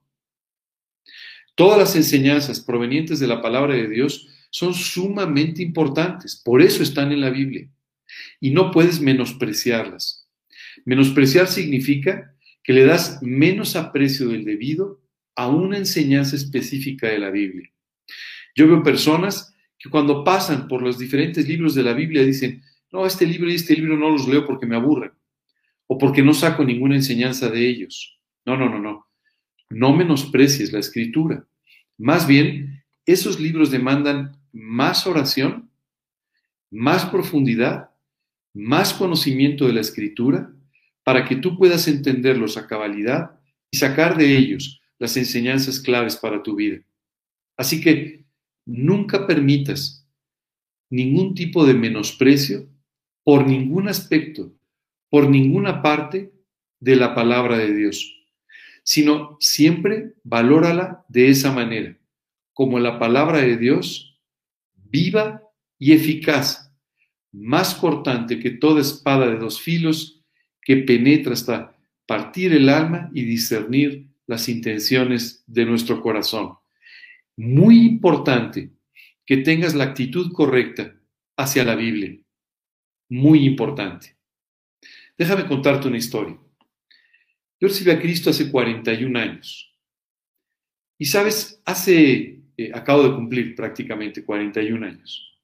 [1.54, 7.12] Todas las enseñanzas provenientes de la palabra de Dios son sumamente importantes, por eso están
[7.12, 7.68] en la Biblia
[8.40, 10.26] y no puedes menospreciarlas.
[10.84, 15.00] Menospreciar significa que le das menos aprecio del debido
[15.36, 17.70] a una enseñanza específica de la Biblia.
[18.54, 22.62] Yo veo personas que cuando pasan por los diferentes libros de la Biblia dicen,
[22.92, 25.12] no, este libro y este libro no los leo porque me aburren
[25.86, 28.20] o porque no saco ninguna enseñanza de ellos.
[28.44, 29.06] No, no, no, no.
[29.70, 31.46] No menosprecies la escritura.
[31.96, 35.70] Más bien, esos libros demandan más oración,
[36.70, 37.90] más profundidad,
[38.52, 40.52] más conocimiento de la escritura,
[41.02, 43.40] para que tú puedas entenderlos a cabalidad
[43.70, 46.82] y sacar de ellos las enseñanzas claves para tu vida.
[47.56, 48.24] Así que
[48.70, 50.06] nunca permitas
[50.90, 52.68] ningún tipo de menosprecio
[53.24, 54.52] por ningún aspecto,
[55.08, 56.32] por ninguna parte
[56.78, 58.16] de la palabra de Dios,
[58.84, 61.98] sino siempre valórala de esa manera,
[62.52, 64.20] como la palabra de Dios
[64.74, 65.42] viva
[65.78, 66.72] y eficaz,
[67.32, 70.22] más cortante que toda espada de dos filos
[70.62, 76.59] que penetra hasta partir el alma y discernir las intenciones de nuestro corazón.
[77.40, 78.68] Muy importante
[79.24, 80.94] que tengas la actitud correcta
[81.38, 82.20] hacia la Biblia.
[83.08, 84.14] Muy importante.
[85.16, 86.36] Déjame contarte una historia.
[87.58, 89.74] Yo recibí a Cristo hace 41 años.
[90.98, 95.40] Y sabes, hace, eh, acabo de cumplir prácticamente 41 años.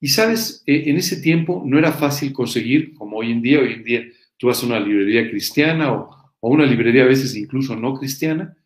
[0.00, 3.72] Y sabes, eh, en ese tiempo no era fácil conseguir, como hoy en día, hoy
[3.72, 4.04] en día
[4.36, 8.56] tú vas a una librería cristiana o, o una librería a veces incluso no cristiana,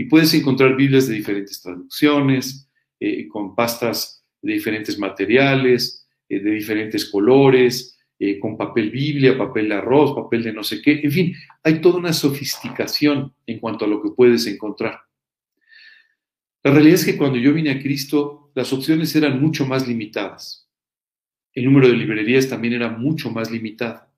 [0.00, 2.66] y puedes encontrar Biblias de diferentes traducciones,
[2.98, 9.68] eh, con pastas de diferentes materiales, eh, de diferentes colores, eh, con papel Biblia, papel
[9.68, 13.84] de arroz, papel de no sé qué, en fin, hay toda una sofisticación en cuanto
[13.84, 15.02] a lo que puedes encontrar.
[16.62, 20.66] La realidad es que cuando yo vine a Cristo, las opciones eran mucho más limitadas.
[21.52, 24.09] El número de librerías también era mucho más limitado.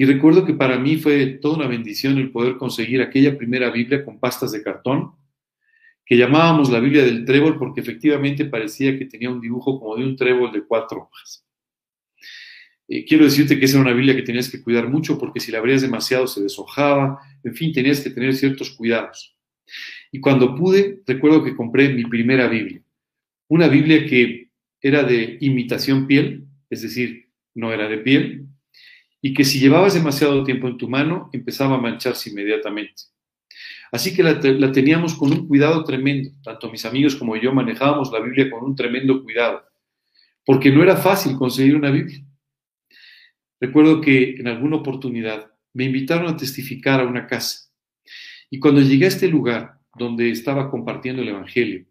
[0.00, 4.04] Y recuerdo que para mí fue toda una bendición el poder conseguir aquella primera Biblia
[4.04, 5.10] con pastas de cartón,
[6.06, 10.04] que llamábamos la Biblia del trébol porque efectivamente parecía que tenía un dibujo como de
[10.04, 11.44] un trébol de cuatro hojas.
[12.86, 15.50] Eh, quiero decirte que esa era una Biblia que tenías que cuidar mucho porque si
[15.50, 19.36] la abrías demasiado se deshojaba, en fin, tenías que tener ciertos cuidados.
[20.12, 22.80] Y cuando pude, recuerdo que compré mi primera Biblia,
[23.48, 28.48] una Biblia que era de imitación piel, es decir, no era de piel,
[29.20, 33.02] y que si llevabas demasiado tiempo en tu mano, empezaba a mancharse inmediatamente.
[33.90, 34.38] Así que la,
[34.72, 36.30] teníamos con un cuidado tremendo.
[36.42, 39.64] Tanto mis amigos como yo manejábamos la Biblia con un tremendo cuidado,
[40.44, 42.24] porque no era fácil conseguir una Biblia.
[43.60, 47.70] Recuerdo que en alguna oportunidad me invitaron a testificar a una casa.
[48.50, 51.86] Y cuando llegué a este lugar donde estaba compartiendo el Evangelio,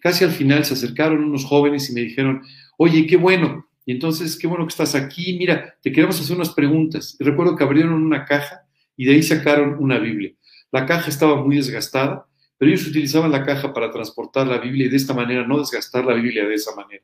[0.00, 2.42] casi al final se acercaron unos jóvenes y me dijeron,
[2.76, 6.50] oye, qué bueno, y entonces, qué bueno que estás aquí, mira, te queremos hacer unas
[6.50, 7.16] preguntas.
[7.20, 10.34] Recuerdo que abrieron una caja y de ahí sacaron una Biblia.
[10.70, 12.26] La caja estaba muy desgastada,
[12.58, 16.04] pero ellos utilizaban la caja para transportar la Biblia y de esta manera no desgastar
[16.04, 17.02] la Biblia de esa manera.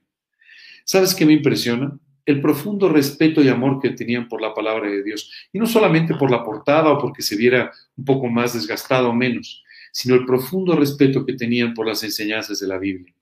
[0.84, 1.98] ¿Sabes qué me impresiona?
[2.26, 5.32] El profundo respeto y amor que tenían por la palabra de Dios.
[5.54, 9.14] Y no solamente por la portada o porque se viera un poco más desgastado o
[9.14, 13.14] menos, sino el profundo respeto que tenían por las enseñanzas de la Biblia.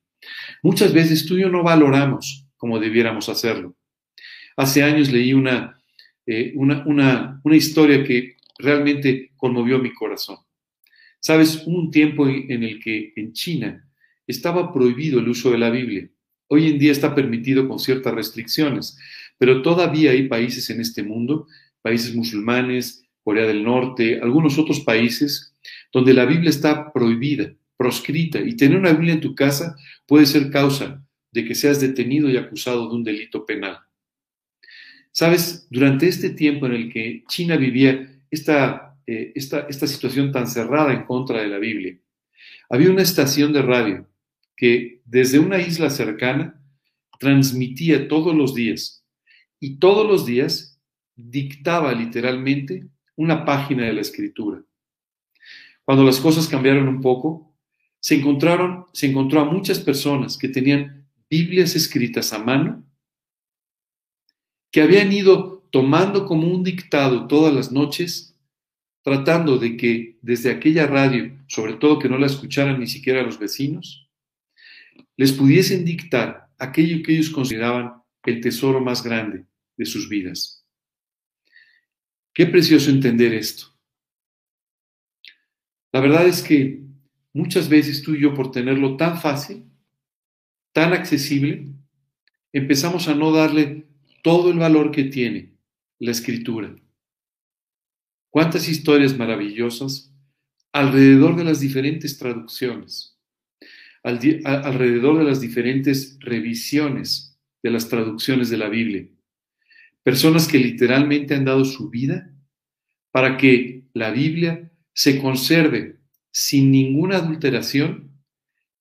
[0.64, 3.74] Muchas veces tú y yo no valoramos como debiéramos hacerlo.
[4.56, 5.82] Hace años leí una,
[6.24, 10.36] eh, una, una, una historia que realmente conmovió mi corazón.
[11.18, 13.84] Sabes, hubo un tiempo en el que en China
[14.28, 16.08] estaba prohibido el uso de la Biblia.
[16.46, 18.96] Hoy en día está permitido con ciertas restricciones,
[19.38, 21.48] pero todavía hay países en este mundo,
[21.82, 25.56] países musulmanes, Corea del Norte, algunos otros países,
[25.92, 29.74] donde la Biblia está prohibida, proscrita, y tener una Biblia en tu casa
[30.06, 31.01] puede ser causa
[31.32, 33.78] de que seas detenido y acusado de un delito penal.
[35.10, 40.46] Sabes, durante este tiempo en el que China vivía esta, eh, esta, esta situación tan
[40.46, 41.98] cerrada en contra de la Biblia,
[42.68, 44.08] había una estación de radio
[44.56, 46.58] que desde una isla cercana
[47.18, 49.04] transmitía todos los días
[49.60, 50.80] y todos los días
[51.14, 54.62] dictaba literalmente una página de la escritura.
[55.84, 57.54] Cuando las cosas cambiaron un poco,
[58.00, 61.01] se encontraron, se encontró a muchas personas que tenían
[61.32, 62.84] Biblias escritas a mano
[64.70, 68.38] que habían ido tomando como un dictado todas las noches,
[69.00, 73.38] tratando de que desde aquella radio, sobre todo que no la escucharan ni siquiera los
[73.38, 74.10] vecinos,
[75.16, 79.46] les pudiesen dictar aquello que ellos consideraban el tesoro más grande
[79.78, 80.66] de sus vidas.
[82.34, 83.74] Qué precioso entender esto.
[85.92, 86.82] La verdad es que
[87.32, 89.71] muchas veces tú y yo, por tenerlo tan fácil,
[90.72, 91.68] tan accesible,
[92.52, 93.86] empezamos a no darle
[94.22, 95.52] todo el valor que tiene
[95.98, 96.74] la escritura.
[98.30, 100.12] Cuántas historias maravillosas
[100.72, 103.18] alrededor de las diferentes traducciones,
[104.02, 109.06] alrededor de las diferentes revisiones de las traducciones de la Biblia.
[110.02, 112.34] Personas que literalmente han dado su vida
[113.12, 116.00] para que la Biblia se conserve
[116.32, 118.10] sin ninguna adulteración,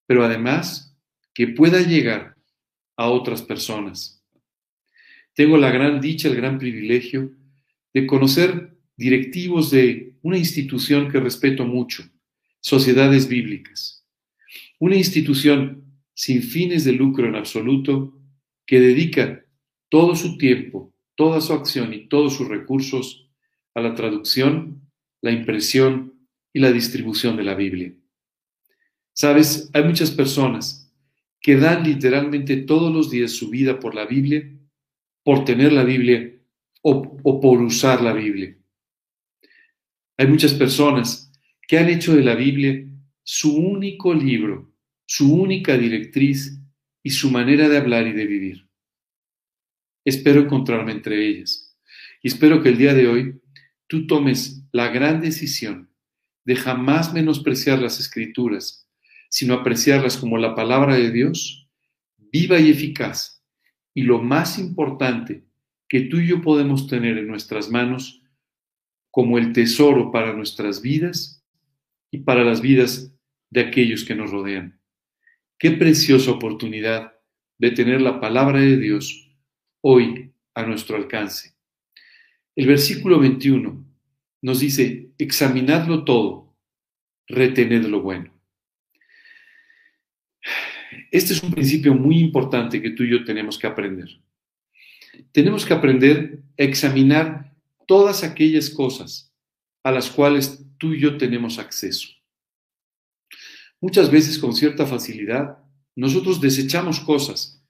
[0.08, 0.91] pero además
[1.34, 2.36] que pueda llegar
[2.98, 4.24] a otras personas.
[5.34, 7.32] Tengo la gran dicha, el gran privilegio
[7.94, 12.04] de conocer directivos de una institución que respeto mucho,
[12.60, 14.06] Sociedades Bíblicas.
[14.80, 18.20] Una institución sin fines de lucro en absoluto
[18.66, 19.46] que dedica
[19.90, 23.30] todo su tiempo, toda su acción y todos sus recursos
[23.74, 24.82] a la traducción,
[25.22, 26.14] la impresión
[26.54, 27.94] y la distribución de la Biblia.
[29.14, 30.81] Sabes, hay muchas personas
[31.42, 34.48] que dan literalmente todos los días su vida por la Biblia,
[35.24, 36.32] por tener la Biblia
[36.84, 38.56] o, por usar la Biblia.
[40.18, 41.32] Hay muchas personas
[41.68, 42.86] que han hecho de la Biblia
[43.24, 44.72] su único libro,
[45.06, 46.60] su única directriz
[47.04, 48.68] y su manera de hablar y de vivir.
[50.06, 51.78] Espero encontrarme entre ellas
[52.22, 53.42] y espero que el día de hoy
[53.88, 55.90] tú tomes la gran decisión
[56.46, 58.91] de jamás menospreciar las escrituras
[59.32, 61.70] sino apreciarlas como la palabra de Dios,
[62.18, 63.42] viva y eficaz.
[63.94, 65.46] Y lo más importante
[65.88, 68.22] que tú y yo podemos tener en nuestras manos
[69.10, 71.44] como el tesoro para nuestras vidas
[72.12, 73.14] y para las vidas
[73.50, 74.80] de aquellos que nos rodean.
[75.58, 77.14] Qué preciosa oportunidad
[77.58, 79.32] de tener la palabra de Dios
[79.82, 81.56] hoy a nuestro alcance.
[82.56, 83.86] El versículo 21
[84.42, 86.54] nos dice, examinadlo todo,
[87.28, 88.31] retened lo bueno.
[91.12, 94.10] Este es un principio muy importante que tú y yo tenemos que aprender.
[95.34, 97.54] Tenemos que aprender a examinar
[97.86, 99.34] todas aquellas cosas
[99.84, 102.08] a las cuales tú y yo tenemos acceso.
[103.82, 105.58] Muchas veces con cierta facilidad
[105.96, 107.62] nosotros desechamos cosas.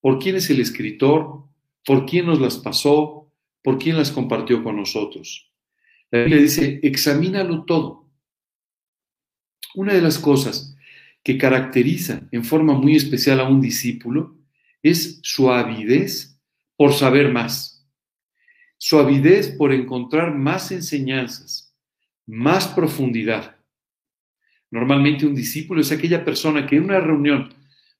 [0.00, 1.44] ¿Por quién es el escritor?
[1.84, 3.30] ¿Por quién nos las pasó?
[3.62, 5.52] ¿Por quién las compartió con nosotros?
[6.10, 8.08] La Biblia dice, examínalo todo.
[9.74, 10.74] Una de las cosas
[11.22, 14.36] que caracteriza en forma muy especial a un discípulo
[14.82, 16.40] es su avidez
[16.76, 17.86] por saber más,
[18.76, 21.74] su avidez por encontrar más enseñanzas,
[22.26, 23.56] más profundidad.
[24.70, 27.54] Normalmente un discípulo es aquella persona que en una reunión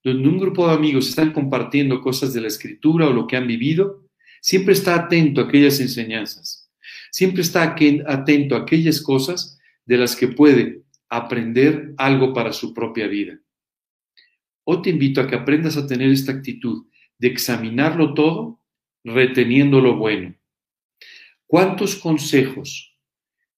[0.04, 3.46] donde un grupo de amigos están compartiendo cosas de la escritura o lo que han
[3.46, 4.04] vivido,
[4.40, 6.70] siempre está atento a aquellas enseñanzas,
[7.10, 7.74] siempre está
[8.06, 13.38] atento a aquellas cosas de las que puede aprender algo para su propia vida.
[14.64, 16.86] Hoy te invito a que aprendas a tener esta actitud
[17.18, 18.60] de examinarlo todo,
[19.04, 20.34] reteniendo lo bueno.
[21.46, 22.94] ¿Cuántos consejos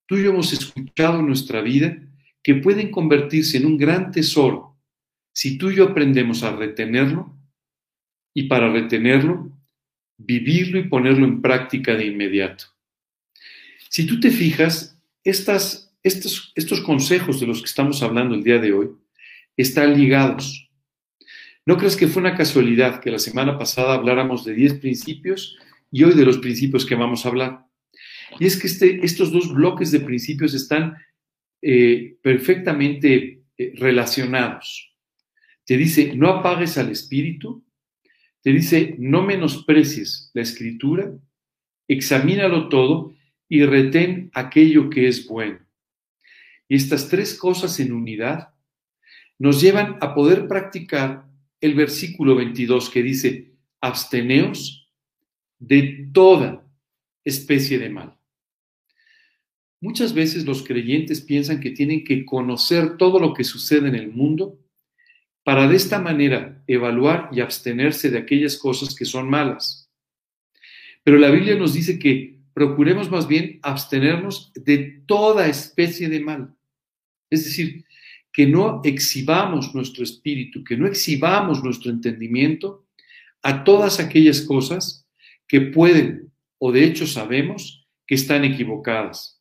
[0.07, 1.99] tú y yo hemos escuchado en nuestra vida
[2.43, 4.79] que pueden convertirse en un gran tesoro
[5.33, 7.37] si tú y yo aprendemos a retenerlo
[8.33, 9.51] y para retenerlo,
[10.17, 12.67] vivirlo y ponerlo en práctica de inmediato?
[13.89, 18.59] Si tú te fijas, estas, estos, estos consejos de los que estamos hablando el día
[18.59, 18.91] de hoy
[19.57, 20.71] están ligados
[21.67, 25.57] no crees que fue una casualidad que la semana pasada habláramos de 10 principios
[25.93, 27.67] y hoy de los principios que vamos a hablar.
[28.39, 30.97] Y es que este, estos dos bloques de principios están
[31.63, 34.93] eh, perfectamente eh, relacionados.
[35.65, 37.65] Te dice, no apagues al espíritu.
[38.43, 41.13] Te dice, no menosprecies la escritura.
[41.87, 43.15] Examínalo todo
[43.49, 45.59] y retén aquello que es bueno.
[46.71, 48.55] Y estas tres cosas en unidad
[49.41, 51.27] nos llevan a poder practicar
[51.61, 54.89] el versículo 22 que dice, absteneos
[55.59, 56.65] de toda
[57.25, 58.17] especie de mal.
[59.81, 64.13] Muchas veces los creyentes piensan que tienen que conocer todo lo que sucede en el
[64.13, 64.61] mundo
[65.43, 69.91] para de esta manera evaluar y abstenerse de aquellas cosas que son malas.
[71.03, 76.55] Pero la Biblia nos dice que procuremos más bien abstenernos de toda especie de mal.
[77.31, 77.85] Es decir,
[78.33, 82.87] que no exhibamos nuestro espíritu, que no exhibamos nuestro entendimiento
[83.43, 85.07] a todas aquellas cosas
[85.49, 89.41] que pueden o de hecho sabemos que están equivocadas.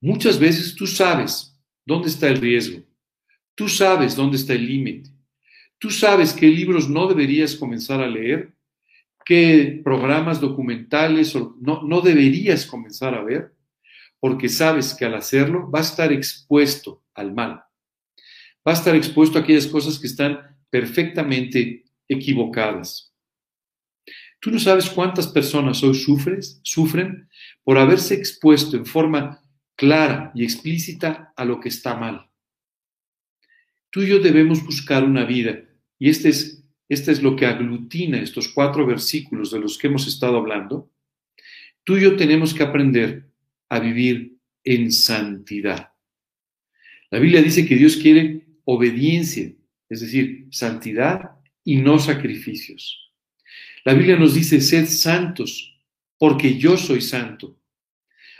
[0.00, 1.56] Muchas veces tú sabes
[1.86, 2.82] dónde está el riesgo,
[3.54, 5.10] tú sabes dónde está el límite,
[5.78, 8.52] tú sabes qué libros no deberías comenzar a leer,
[9.24, 13.54] qué programas documentales no, deberías comenzar a ver,
[14.20, 17.66] porque sabes que al hacerlo va a estar expuesto al mal
[18.66, 23.14] va a estar expuesto a aquellas cosas que están perfectamente equivocadas.
[24.40, 27.28] Tú no sabes cuántas personas hoy sufres, sufren
[27.62, 29.40] por haberse expuesto en forma
[29.76, 32.28] clara y explícita a lo que está mal.
[33.90, 35.62] Tú y yo debemos buscar una vida,
[35.98, 40.06] y este es, este es lo que aglutina estos cuatro versículos de los que hemos
[40.06, 40.90] estado hablando.
[41.84, 43.30] Tú y yo tenemos que aprender
[43.68, 45.92] a vivir en santidad.
[47.10, 49.52] La Biblia dice que Dios quiere obediencia,
[49.88, 51.30] es decir, santidad
[51.64, 53.12] y no sacrificios.
[53.84, 55.80] La Biblia nos dice, sed santos,
[56.18, 57.60] porque yo soy santo.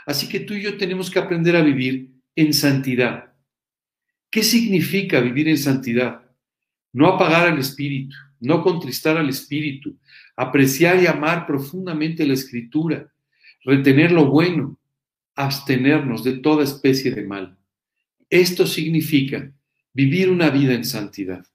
[0.05, 3.33] Así que tú y yo tenemos que aprender a vivir en santidad.
[4.29, 6.21] ¿Qué significa vivir en santidad?
[6.93, 9.97] No apagar al espíritu, no contristar al espíritu,
[10.35, 13.11] apreciar y amar profundamente la escritura,
[13.63, 14.76] retener lo bueno,
[15.37, 17.57] abstenernos de toda especie de mal.
[18.29, 19.53] Esto significa
[19.93, 21.45] vivir una vida en santidad.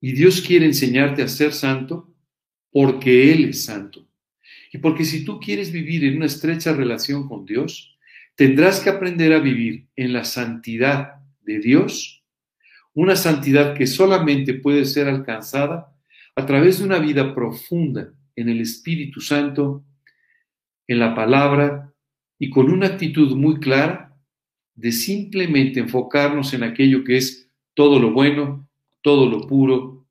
[0.00, 2.14] Y Dios quiere enseñarte a ser santo
[2.70, 4.06] porque Él es santo.
[4.72, 7.96] Y porque si tú quieres vivir en una estrecha relación con Dios,
[8.36, 12.22] tendrás que aprender a vivir en la santidad de Dios,
[12.92, 15.96] una santidad que solamente puede ser alcanzada
[16.36, 19.84] a través de una vida profunda en el Espíritu Santo,
[20.86, 21.92] en la palabra
[22.38, 24.16] y con una actitud muy clara
[24.74, 28.68] de simplemente enfocarnos en aquello que es todo lo bueno,
[29.02, 30.06] todo lo puro,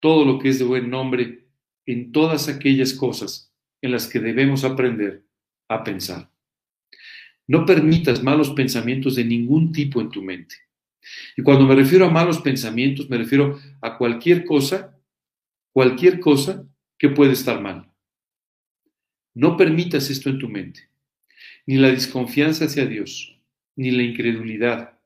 [0.00, 1.46] todo lo que es de buen nombre,
[1.86, 5.24] en todas aquellas cosas en las que debemos aprender
[5.68, 6.30] a pensar.
[7.46, 10.54] No permitas malos pensamientos de ningún tipo en tu mente.
[11.36, 14.96] Y cuando me refiero a malos pensamientos, me refiero a cualquier cosa,
[15.72, 16.64] cualquier cosa
[16.96, 17.90] que puede estar mal.
[19.34, 20.88] No permitas esto en tu mente,
[21.66, 23.40] ni la desconfianza hacia Dios,
[23.76, 24.98] ni la incredulidad,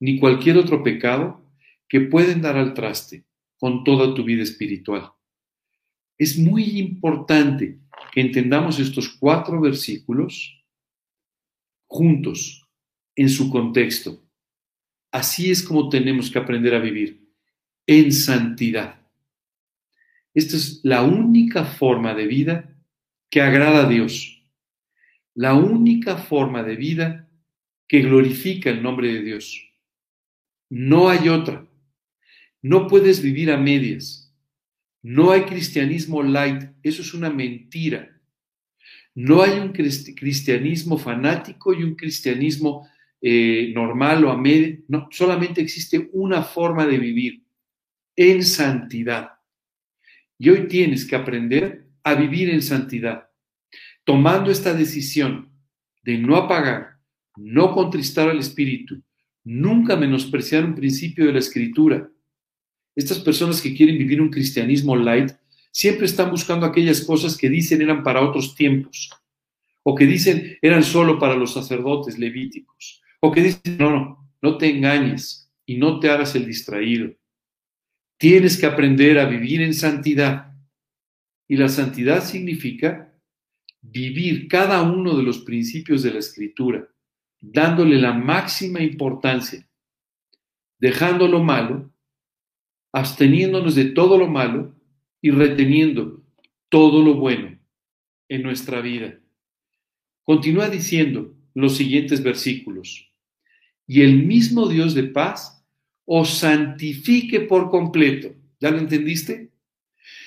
[0.00, 1.44] ni cualquier otro pecado
[1.88, 3.24] que pueden dar al traste
[3.56, 5.12] con toda tu vida espiritual.
[6.18, 7.78] Es muy importante
[8.12, 10.60] que entendamos estos cuatro versículos
[11.86, 12.64] juntos,
[13.16, 14.20] en su contexto.
[15.12, 17.28] Así es como tenemos que aprender a vivir,
[17.86, 19.00] en santidad.
[20.32, 22.76] Esta es la única forma de vida
[23.30, 24.43] que agrada a Dios.
[25.34, 27.28] La única forma de vida
[27.88, 29.72] que glorifica el nombre de Dios.
[30.70, 31.66] No hay otra.
[32.62, 34.32] No puedes vivir a medias.
[35.02, 38.10] No hay cristianismo light, eso es una mentira.
[39.14, 42.88] No hay un cristianismo fanático y un cristianismo
[43.20, 44.78] eh, normal o a medio.
[44.88, 47.44] No, solamente existe una forma de vivir
[48.16, 49.32] en santidad.
[50.38, 53.28] Y hoy tienes que aprender a vivir en santidad,
[54.04, 55.50] tomando esta decisión
[56.02, 56.98] de no apagar,
[57.36, 59.02] no contristar al Espíritu,
[59.42, 62.08] nunca menospreciar un principio de la Escritura.
[62.94, 65.32] Estas personas que quieren vivir un cristianismo light
[65.72, 69.10] siempre están buscando aquellas cosas que dicen eran para otros tiempos,
[69.82, 74.58] o que dicen eran solo para los sacerdotes levíticos, o que dicen, no, no, no
[74.58, 77.10] te engañes y no te hagas el distraído.
[78.18, 80.52] Tienes que aprender a vivir en santidad.
[81.48, 83.13] Y la santidad significa
[83.90, 86.88] vivir cada uno de los principios de la escritura,
[87.40, 89.68] dándole la máxima importancia,
[90.78, 91.92] dejando lo malo,
[92.92, 94.74] absteniéndonos de todo lo malo
[95.20, 96.22] y reteniendo
[96.68, 97.58] todo lo bueno
[98.28, 99.18] en nuestra vida.
[100.22, 103.10] Continúa diciendo los siguientes versículos.
[103.86, 105.62] Y el mismo Dios de paz
[106.06, 108.34] os santifique por completo.
[108.60, 109.50] ¿Ya lo entendiste?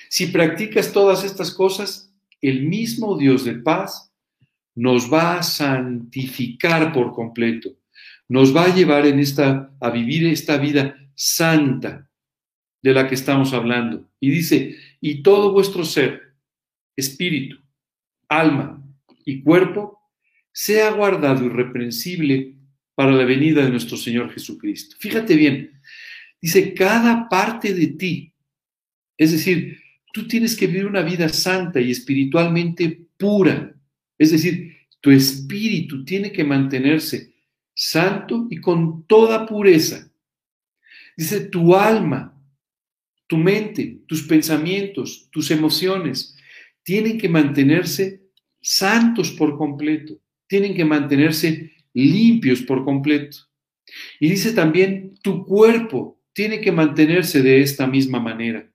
[0.08, 2.07] Si practicas todas estas cosas,
[2.40, 4.12] el mismo Dios de paz
[4.74, 7.76] nos va a santificar por completo.
[8.28, 12.08] Nos va a llevar en esta a vivir esta vida santa
[12.82, 14.08] de la que estamos hablando.
[14.20, 16.34] Y dice, "Y todo vuestro ser,
[16.96, 17.56] espíritu,
[18.28, 18.84] alma
[19.24, 19.98] y cuerpo
[20.52, 22.54] sea guardado irreprensible
[22.94, 25.80] para la venida de nuestro Señor Jesucristo." Fíjate bien,
[26.40, 28.32] dice, "Cada parte de ti,
[29.16, 29.80] es decir,
[30.18, 33.72] tú tienes que vivir una vida santa y espiritualmente pura.
[34.18, 37.34] Es decir, tu espíritu tiene que mantenerse
[37.72, 40.10] santo y con toda pureza.
[41.16, 42.36] Dice, tu alma,
[43.28, 46.36] tu mente, tus pensamientos, tus emociones,
[46.82, 48.24] tienen que mantenerse
[48.60, 53.36] santos por completo, tienen que mantenerse limpios por completo.
[54.18, 58.68] Y dice también, tu cuerpo tiene que mantenerse de esta misma manera.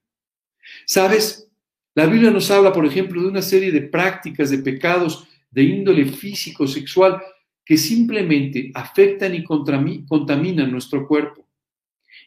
[0.86, 1.50] ¿Sabes?
[1.96, 6.06] La Biblia nos habla, por ejemplo, de una serie de prácticas, de pecados de índole
[6.06, 7.22] físico, sexual,
[7.64, 11.48] que simplemente afectan y contaminan nuestro cuerpo.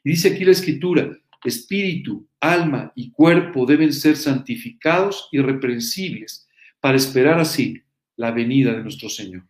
[0.04, 1.10] Y dice aquí la escritura,
[1.48, 6.48] espíritu, alma y cuerpo deben ser santificados y reprensibles
[6.80, 7.82] para esperar así
[8.16, 9.46] la venida de nuestro Señor.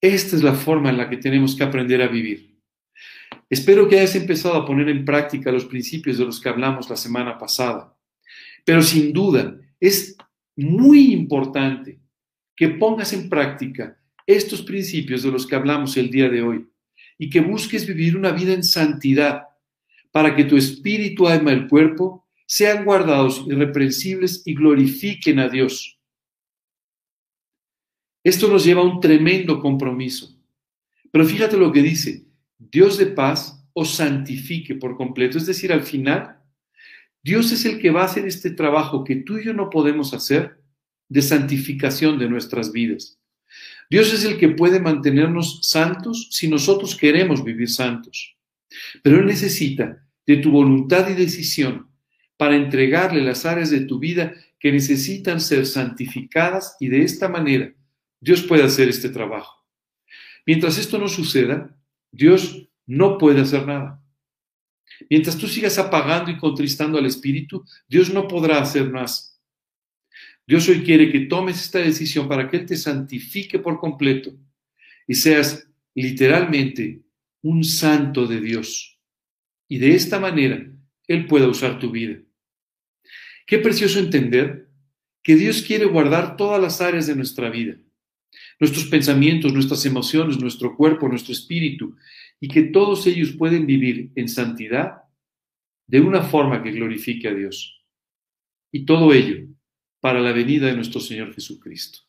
[0.00, 2.55] Esta es la forma en la que tenemos que aprender a vivir.
[3.48, 6.96] Espero que hayas empezado a poner en práctica los principios de los que hablamos la
[6.96, 7.96] semana pasada.
[8.64, 10.16] Pero sin duda, es
[10.56, 12.00] muy importante
[12.56, 16.66] que pongas en práctica estos principios de los que hablamos el día de hoy
[17.18, 19.44] y que busques vivir una vida en santidad
[20.10, 26.00] para que tu espíritu, alma y cuerpo sean guardados irreprensibles y glorifiquen a Dios.
[28.24, 30.36] Esto nos lleva a un tremendo compromiso.
[31.12, 32.25] Pero fíjate lo que dice,
[32.70, 35.38] Dios de paz os santifique por completo.
[35.38, 36.38] Es decir, al final,
[37.22, 40.14] Dios es el que va a hacer este trabajo que tú y yo no podemos
[40.14, 40.60] hacer
[41.08, 43.18] de santificación de nuestras vidas.
[43.88, 48.36] Dios es el que puede mantenernos santos si nosotros queremos vivir santos.
[49.02, 51.88] Pero Él necesita de tu voluntad y decisión
[52.36, 57.72] para entregarle las áreas de tu vida que necesitan ser santificadas y de esta manera
[58.20, 59.64] Dios puede hacer este trabajo.
[60.44, 61.75] Mientras esto no suceda,
[62.10, 64.02] Dios no puede hacer nada.
[65.10, 69.40] Mientras tú sigas apagando y contristando al Espíritu, Dios no podrá hacer más.
[70.46, 74.32] Dios hoy quiere que tomes esta decisión para que Él te santifique por completo
[75.06, 77.02] y seas literalmente
[77.42, 78.98] un santo de Dios.
[79.68, 80.64] Y de esta manera
[81.06, 82.18] Él pueda usar tu vida.
[83.46, 84.68] Qué precioso entender
[85.22, 87.76] que Dios quiere guardar todas las áreas de nuestra vida
[88.58, 91.96] nuestros pensamientos, nuestras emociones, nuestro cuerpo, nuestro espíritu,
[92.40, 95.02] y que todos ellos pueden vivir en santidad
[95.86, 97.84] de una forma que glorifique a Dios.
[98.72, 99.46] Y todo ello
[100.00, 102.00] para la venida de nuestro Señor Jesucristo.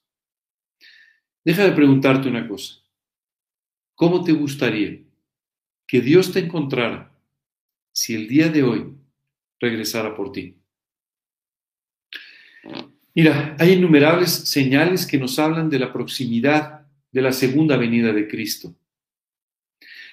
[1.44, 2.76] Deja de preguntarte una cosa.
[3.96, 5.02] ¿Cómo te gustaría
[5.88, 7.18] que Dios te encontrara
[7.92, 8.94] si el día de hoy
[9.60, 10.56] regresara por ti?
[13.18, 18.28] Mira, hay innumerables señales que nos hablan de la proximidad de la segunda venida de
[18.28, 18.76] Cristo,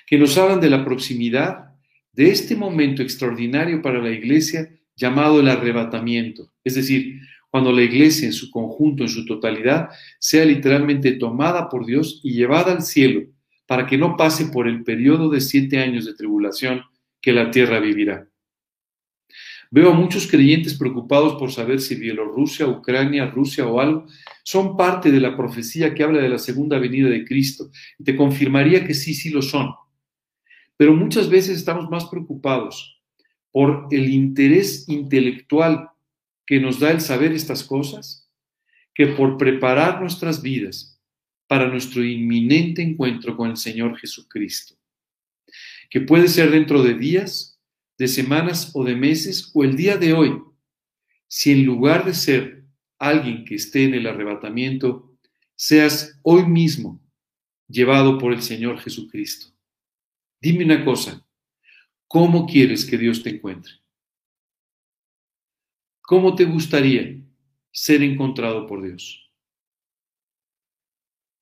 [0.06, 1.66] que nos hablan de la proximidad
[2.14, 8.24] de este momento extraordinario para la iglesia llamado el arrebatamiento, es decir, cuando la iglesia
[8.24, 13.26] en su conjunto, en su totalidad, sea literalmente tomada por Dios y llevada al cielo
[13.66, 16.80] para que no pase por el periodo de siete años de tribulación
[17.20, 18.26] que la tierra vivirá.
[19.74, 24.06] Veo a muchos creyentes preocupados por saber si Bielorrusia, Ucrania, Rusia o algo
[24.44, 27.72] son parte de la profecía que habla de la segunda venida de Cristo.
[27.98, 29.74] Y te confirmaría que sí, sí lo son.
[30.76, 33.02] Pero muchas veces estamos más preocupados
[33.50, 35.90] por el interés intelectual
[36.46, 38.30] que nos da el saber estas cosas
[38.94, 41.00] que por preparar nuestras vidas
[41.48, 44.76] para nuestro inminente encuentro con el Señor Jesucristo,
[45.90, 47.53] que puede ser dentro de días,
[47.98, 50.42] de semanas o de meses o el día de hoy,
[51.28, 52.64] si en lugar de ser
[52.98, 55.16] alguien que esté en el arrebatamiento,
[55.56, 57.00] seas hoy mismo
[57.68, 59.46] llevado por el Señor Jesucristo.
[60.40, 61.26] Dime una cosa,
[62.06, 63.72] ¿cómo quieres que Dios te encuentre?
[66.02, 67.18] ¿Cómo te gustaría
[67.72, 69.30] ser encontrado por Dios?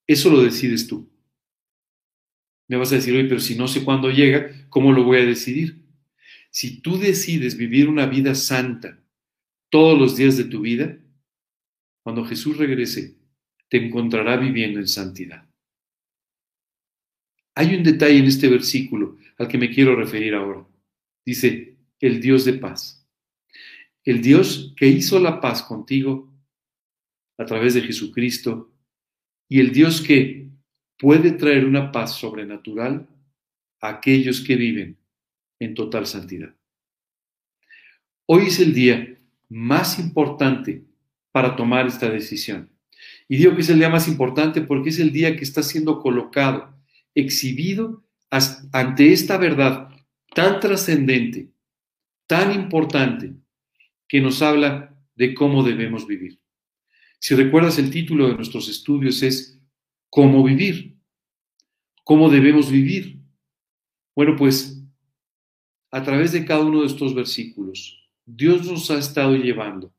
[0.07, 1.11] Eso lo decides tú.
[2.69, 5.27] Me vas a decir, oye, pero si no sé cuándo llega, ¿cómo lo voy a
[5.27, 5.82] decidir?
[6.53, 9.03] Si tú decides vivir una vida santa
[9.71, 10.99] todos los días de tu vida,
[12.05, 13.17] cuando Jesús regrese,
[13.71, 15.49] te encontrará viviendo en santidad.
[17.55, 20.67] Hay un detalle en este versículo al que me quiero referir ahora.
[21.25, 23.09] Dice, el Dios de paz.
[24.05, 26.31] El Dios que hizo la paz contigo
[27.39, 28.75] a través de Jesucristo
[29.49, 30.51] y el Dios que
[30.99, 33.09] puede traer una paz sobrenatural
[33.81, 35.02] a aquellos que viven
[35.65, 36.55] en total santidad.
[38.27, 40.85] Hoy es el día más importante
[41.31, 42.71] para tomar esta decisión.
[43.29, 46.01] Y digo que es el día más importante porque es el día que está siendo
[46.01, 46.75] colocado,
[47.15, 49.89] exhibido ante esta verdad
[50.35, 51.51] tan trascendente,
[52.27, 53.35] tan importante,
[54.09, 56.39] que nos habla de cómo debemos vivir.
[57.19, 59.61] Si recuerdas, el título de nuestros estudios es
[60.11, 60.99] ¿Cómo vivir?
[62.05, 63.21] ¿Cómo debemos vivir?
[64.15, 64.82] Bueno, pues
[65.93, 69.95] a través de cada uno de estos versículos, Dios nos ha estado llevando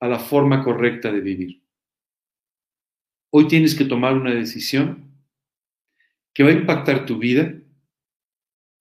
[0.00, 1.62] a la forma correcta de vivir.
[3.30, 5.12] Hoy tienes que tomar una decisión
[6.34, 7.54] que va a impactar tu vida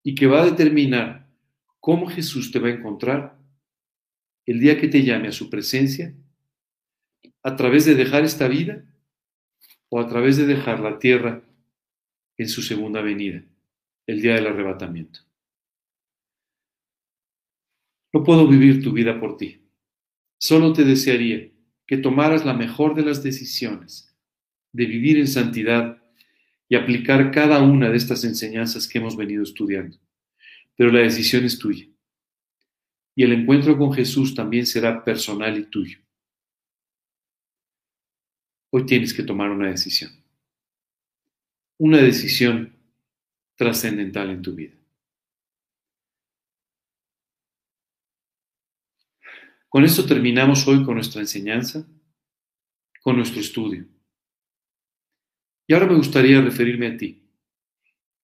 [0.03, 1.29] y que va a determinar
[1.79, 3.37] cómo Jesús te va a encontrar
[4.47, 6.15] el día que te llame a su presencia,
[7.43, 8.83] a través de dejar esta vida
[9.89, 11.43] o a través de dejar la tierra
[12.37, 13.43] en su segunda venida,
[14.07, 15.21] el día del arrebatamiento.
[18.15, 19.59] No puedo vivir tu vida por ti.
[20.37, 21.51] Solo te desearía
[21.85, 24.15] que tomaras la mejor de las decisiones
[24.71, 26.01] de vivir en santidad
[26.69, 29.97] y aplicar cada una de estas enseñanzas que hemos venido estudiando.
[30.77, 31.87] Pero la decisión es tuya.
[33.15, 35.99] Y el encuentro con Jesús también será personal y tuyo.
[38.69, 40.11] Hoy tienes que tomar una decisión.
[41.77, 42.77] Una decisión
[43.57, 44.84] trascendental en tu vida.
[49.75, 51.85] Con esto terminamos hoy con nuestra enseñanza,
[53.01, 53.85] con nuestro estudio.
[55.67, 57.27] Y ahora me gustaría referirme a ti,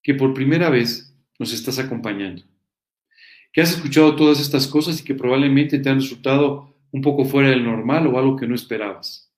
[0.01, 2.43] que por primera vez nos estás acompañando,
[3.51, 7.49] que has escuchado todas estas cosas y que probablemente te han resultado un poco fuera
[7.49, 9.29] del normal o algo que no esperabas.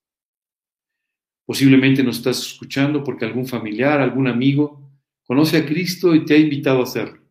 [1.47, 4.87] Posiblemente nos estás escuchando porque algún familiar, algún amigo
[5.23, 7.23] conoce a Cristo y te ha invitado a hacerlo.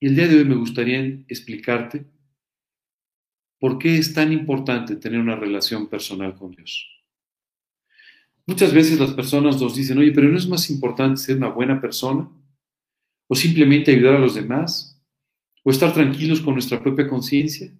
[0.00, 2.15] Y el día de hoy me gustaría explicarte
[3.58, 6.88] por qué es tan importante tener una relación personal con Dios.
[8.46, 11.80] Muchas veces las personas nos dicen, oye, pero ¿no es más importante ser una buena
[11.80, 12.30] persona?
[13.28, 15.02] ¿O simplemente ayudar a los demás?
[15.64, 17.72] ¿O estar tranquilos con nuestra propia conciencia?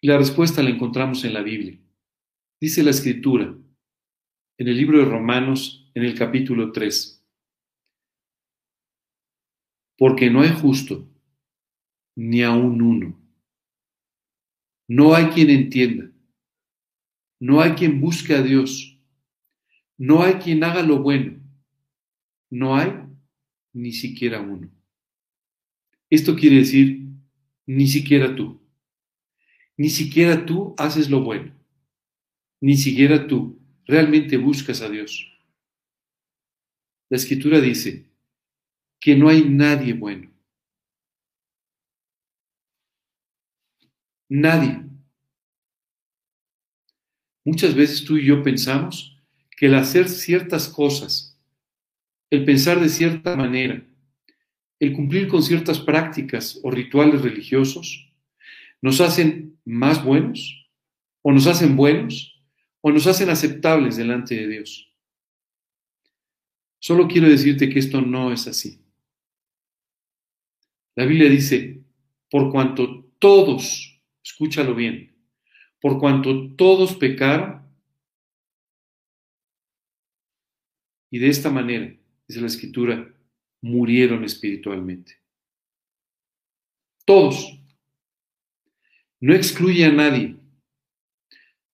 [0.00, 1.78] Y la respuesta la encontramos en la Biblia.
[2.60, 3.56] Dice la Escritura,
[4.58, 7.24] en el libro de Romanos, en el capítulo 3,
[9.96, 11.08] porque no hay justo,
[12.16, 13.21] ni aun uno.
[14.98, 16.10] No hay quien entienda,
[17.40, 18.92] no hay quien busque a Dios
[20.02, 21.40] no hay quien haga lo bueno.
[22.50, 22.90] No hay
[23.72, 24.68] ni siquiera uno.
[26.10, 27.06] Esto quiere decir,
[27.66, 28.60] ni siquiera tú.
[29.76, 31.54] Ni siquiera tú haces lo bueno.
[32.60, 35.24] Ni siquiera tú realmente buscas a Dios.
[37.08, 38.04] La escritura dice
[38.98, 40.31] que no hay nadie bueno.
[44.34, 44.82] Nadie.
[47.44, 49.20] Muchas veces tú y yo pensamos
[49.58, 51.38] que el hacer ciertas cosas,
[52.30, 53.86] el pensar de cierta manera,
[54.80, 58.10] el cumplir con ciertas prácticas o rituales religiosos,
[58.80, 60.66] nos hacen más buenos,
[61.20, 62.42] o nos hacen buenos,
[62.80, 64.90] o nos hacen aceptables delante de Dios.
[66.78, 68.80] Solo quiero decirte que esto no es así.
[70.94, 71.82] La Biblia dice,
[72.30, 73.91] por cuanto todos,
[74.22, 75.16] escúchalo bien,
[75.80, 77.62] por cuanto todos pecaron,
[81.10, 81.94] y de esta manera,
[82.26, 83.14] dice la escritura,
[83.60, 85.20] murieron espiritualmente.
[87.04, 87.58] Todos.
[89.20, 90.36] No excluye a nadie.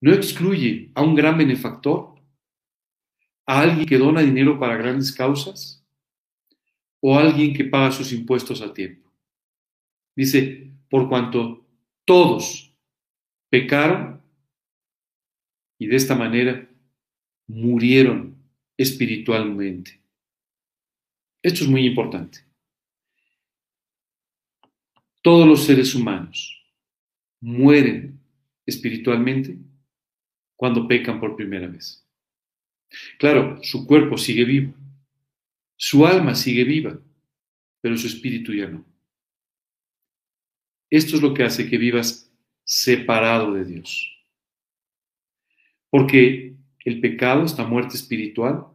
[0.00, 2.20] No excluye a un gran benefactor,
[3.46, 5.86] a alguien que dona dinero para grandes causas
[7.00, 9.10] o a alguien que paga sus impuestos a tiempo.
[10.16, 11.67] Dice, por cuanto
[12.08, 12.74] todos
[13.50, 14.22] pecaron
[15.78, 16.66] y de esta manera
[17.46, 18.34] murieron
[18.78, 20.00] espiritualmente.
[21.42, 22.38] Esto es muy importante.
[25.20, 26.64] Todos los seres humanos
[27.40, 28.18] mueren
[28.64, 29.58] espiritualmente
[30.56, 32.08] cuando pecan por primera vez.
[33.18, 34.72] Claro, su cuerpo sigue vivo,
[35.76, 36.98] su alma sigue viva,
[37.82, 38.82] pero su espíritu ya no.
[40.90, 42.32] Esto es lo que hace que vivas
[42.64, 44.10] separado de Dios.
[45.90, 48.66] Porque el pecado, esta muerte espiritual,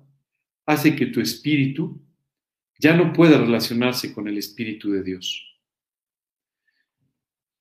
[0.65, 2.01] hace que tu espíritu
[2.79, 5.53] ya no pueda relacionarse con el espíritu de Dios.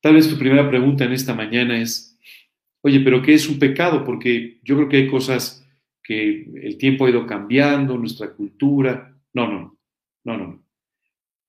[0.01, 2.19] Tal vez tu primera pregunta en esta mañana es,
[2.81, 4.05] oye, pero ¿qué es un pecado?
[4.05, 5.65] Porque yo creo que hay cosas
[6.03, 9.17] que el tiempo ha ido cambiando, nuestra cultura.
[9.33, 9.79] No, no,
[10.25, 10.62] no, no.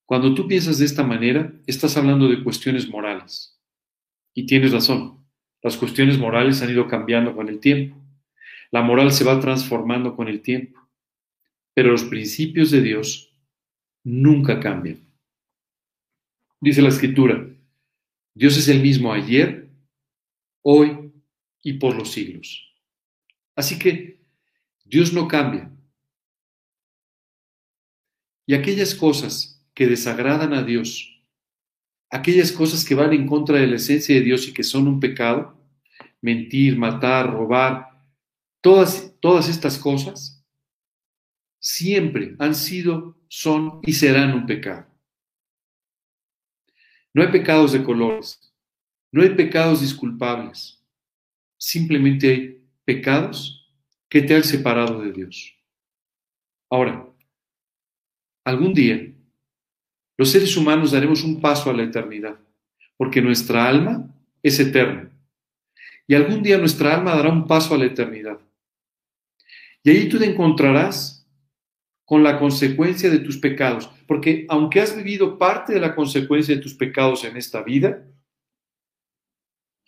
[0.06, 3.60] Cuando tú piensas de esta manera, estás hablando de cuestiones morales.
[4.34, 5.26] Y tienes razón,
[5.62, 7.96] las cuestiones morales han ido cambiando con el tiempo.
[8.72, 10.80] La moral se va transformando con el tiempo.
[11.74, 13.34] Pero los principios de Dios
[14.04, 15.00] nunca cambian.
[16.60, 17.48] Dice la escritura,
[18.34, 19.70] Dios es el mismo ayer,
[20.62, 21.12] hoy
[21.62, 22.74] y por los siglos.
[23.56, 24.20] Así que
[24.84, 25.72] Dios no cambia.
[28.46, 31.22] Y aquellas cosas que desagradan a Dios,
[32.10, 35.00] aquellas cosas que van en contra de la esencia de Dios y que son un
[35.00, 35.58] pecado,
[36.22, 38.02] mentir, matar, robar,
[38.62, 40.46] todas, todas estas cosas,
[41.60, 44.88] siempre han sido, son y serán un pecado.
[47.14, 48.40] No hay pecados de colores,
[49.12, 50.84] no hay pecados disculpables,
[51.58, 53.72] simplemente hay pecados
[54.10, 55.56] que te han separado de Dios.
[56.70, 57.08] Ahora,
[58.44, 59.13] algún día,
[60.18, 62.40] los seres humanos daremos un paso a la eternidad,
[62.98, 64.08] porque nuestra alma
[64.42, 65.10] es eterna.
[66.08, 68.40] Y algún día nuestra alma dará un paso a la eternidad.
[69.84, 71.28] Y ahí tú te encontrarás
[72.06, 73.90] con la consecuencia de tus pecados.
[74.08, 78.06] Porque aunque has vivido parte de la consecuencia de tus pecados en esta vida,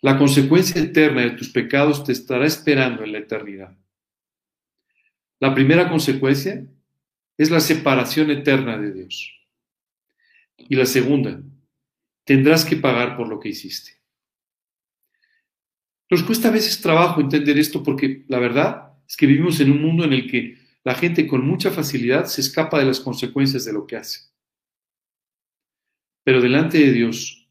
[0.00, 3.76] la consecuencia eterna de tus pecados te estará esperando en la eternidad.
[5.38, 6.66] La primera consecuencia
[7.38, 9.35] es la separación eterna de Dios.
[10.58, 11.42] Y la segunda,
[12.24, 13.92] tendrás que pagar por lo que hiciste.
[16.10, 19.82] Nos cuesta a veces trabajo entender esto porque la verdad es que vivimos en un
[19.82, 23.72] mundo en el que la gente con mucha facilidad se escapa de las consecuencias de
[23.72, 24.20] lo que hace.
[26.24, 27.48] Pero delante de Dios,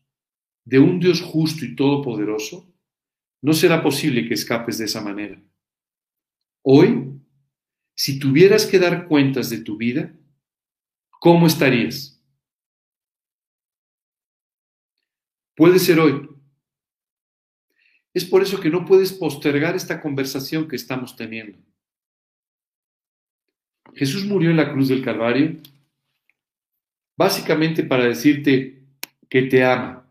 [0.64, 2.74] de un Dios justo y todopoderoso,
[3.42, 5.42] no será posible que escapes de esa manera.
[6.64, 7.12] Hoy,
[7.94, 10.14] si tuvieras que dar cuentas de tu vida,
[11.20, 12.15] ¿cómo estarías?
[15.56, 16.30] Puede ser hoy.
[18.14, 21.58] Es por eso que no puedes postergar esta conversación que estamos teniendo.
[23.94, 25.58] Jesús murió en la cruz del Calvario
[27.18, 28.84] básicamente para decirte
[29.30, 30.06] que te ama.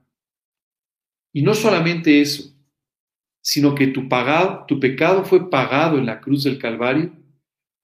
[1.32, 2.54] Y no solamente eso,
[3.42, 7.12] sino que tu, pagado, tu pecado fue pagado en la cruz del Calvario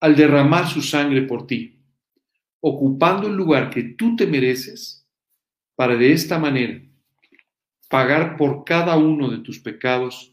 [0.00, 1.78] al derramar su sangre por ti,
[2.60, 5.06] ocupando el lugar que tú te mereces
[5.74, 6.89] para de esta manera
[7.90, 10.32] pagar por cada uno de tus pecados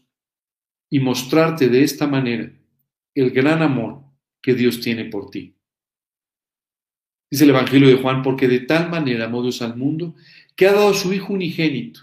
[0.88, 2.52] y mostrarte de esta manera
[3.14, 4.04] el gran amor
[4.40, 5.56] que Dios tiene por ti.
[7.28, 10.14] Dice el Evangelio de Juan, porque de tal manera amó Dios al mundo
[10.54, 12.00] que ha dado a su Hijo unigénito,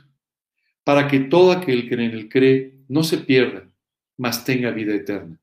[0.84, 3.72] para que todo aquel que en él cree no se pierda,
[4.18, 5.40] mas tenga vida eterna.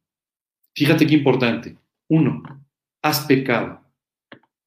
[0.75, 1.79] Fíjate qué importante.
[2.09, 2.43] Uno,
[3.01, 3.81] has pecado.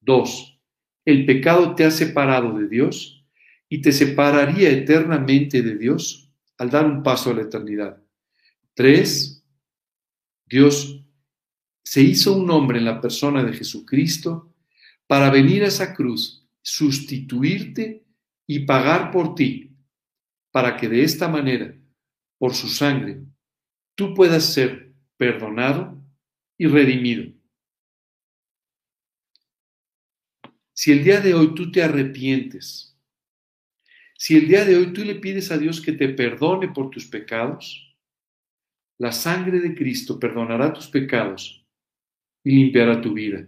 [0.01, 0.59] Dos,
[1.05, 3.14] el pecado te ha separado de Dios
[3.75, 8.01] y te separaría eternamente de Dios al dar un paso a la eternidad.
[8.73, 9.43] Tres,
[10.45, 11.03] Dios
[11.83, 14.55] se hizo un hombre en la persona de Jesucristo
[15.07, 18.05] para venir a esa cruz, sustituirte
[18.47, 19.75] y pagar por ti,
[20.51, 21.75] para que de esta manera,
[22.37, 23.23] por su sangre,
[23.93, 26.01] tú puedas ser perdonado
[26.57, 27.29] y redimido.
[30.71, 32.94] Si el día de hoy tú te arrepientes,
[34.25, 37.05] Si el día de hoy tú le pides a Dios que te perdone por tus
[37.05, 37.95] pecados,
[38.97, 41.63] la sangre de Cristo perdonará tus pecados
[42.43, 43.47] y limpiará tu vida.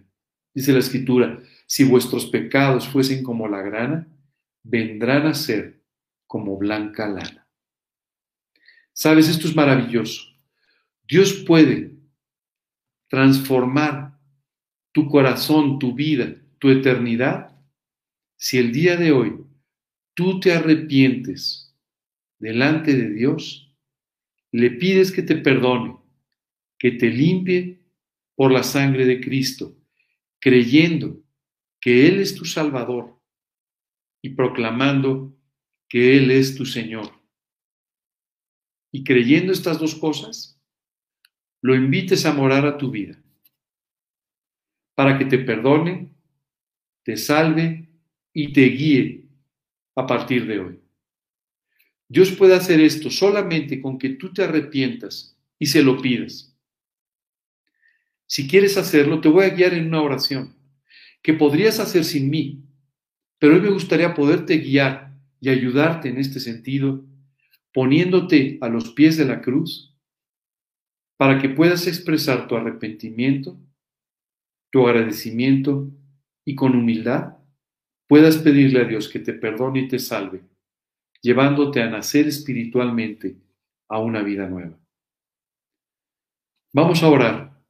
[0.54, 4.08] Dice la escritura, si vuestros pecados fuesen como la grana,
[4.62, 5.82] vendrán a ser
[6.28, 7.50] como blanca lana.
[8.94, 10.28] Sabes, esto es maravilloso.
[11.08, 11.98] Dios puede
[13.08, 14.16] transformar
[14.92, 17.60] tu corazón, tu vida, tu eternidad,
[18.36, 19.48] si el día de hoy
[20.18, 21.72] tú te arrepientes
[22.40, 23.72] delante de Dios,
[24.52, 25.96] le pides que te perdone,
[26.80, 27.84] que te limpie
[28.34, 29.78] por la sangre de Cristo,
[30.40, 31.22] creyendo
[31.80, 33.22] que Él es tu Salvador
[34.24, 35.38] y proclamando
[35.88, 37.12] que Él es tu Señor.
[38.92, 40.60] Y creyendo estas dos cosas,
[41.62, 43.22] lo invites a morar a tu vida,
[44.96, 46.12] para que te perdone,
[47.04, 47.88] te salve
[48.34, 49.27] y te guíe
[49.98, 50.80] a partir de hoy.
[52.08, 56.56] Dios puede hacer esto solamente con que tú te arrepientas y se lo pidas.
[58.28, 60.56] Si quieres hacerlo, te voy a guiar en una oración
[61.24, 62.64] que podrías hacer sin mí,
[63.40, 67.04] pero hoy me gustaría poderte guiar y ayudarte en este sentido,
[67.74, 69.96] poniéndote a los pies de la cruz
[71.18, 73.60] para que puedas expresar tu arrepentimiento,
[74.70, 75.90] tu agradecimiento
[76.46, 77.37] y con humildad
[78.08, 80.42] puedas pedirle a Dios que te perdone y te salve,
[81.22, 83.36] llevándote a nacer espiritualmente
[83.88, 84.78] a una vida nueva.
[86.74, 87.62] Vamos a orar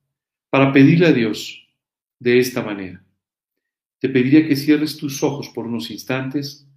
[0.49, 1.67] para pedirle a Dios
[2.19, 3.03] de esta manera.
[3.99, 6.67] Te pediría que cierres tus ojos por unos instantes.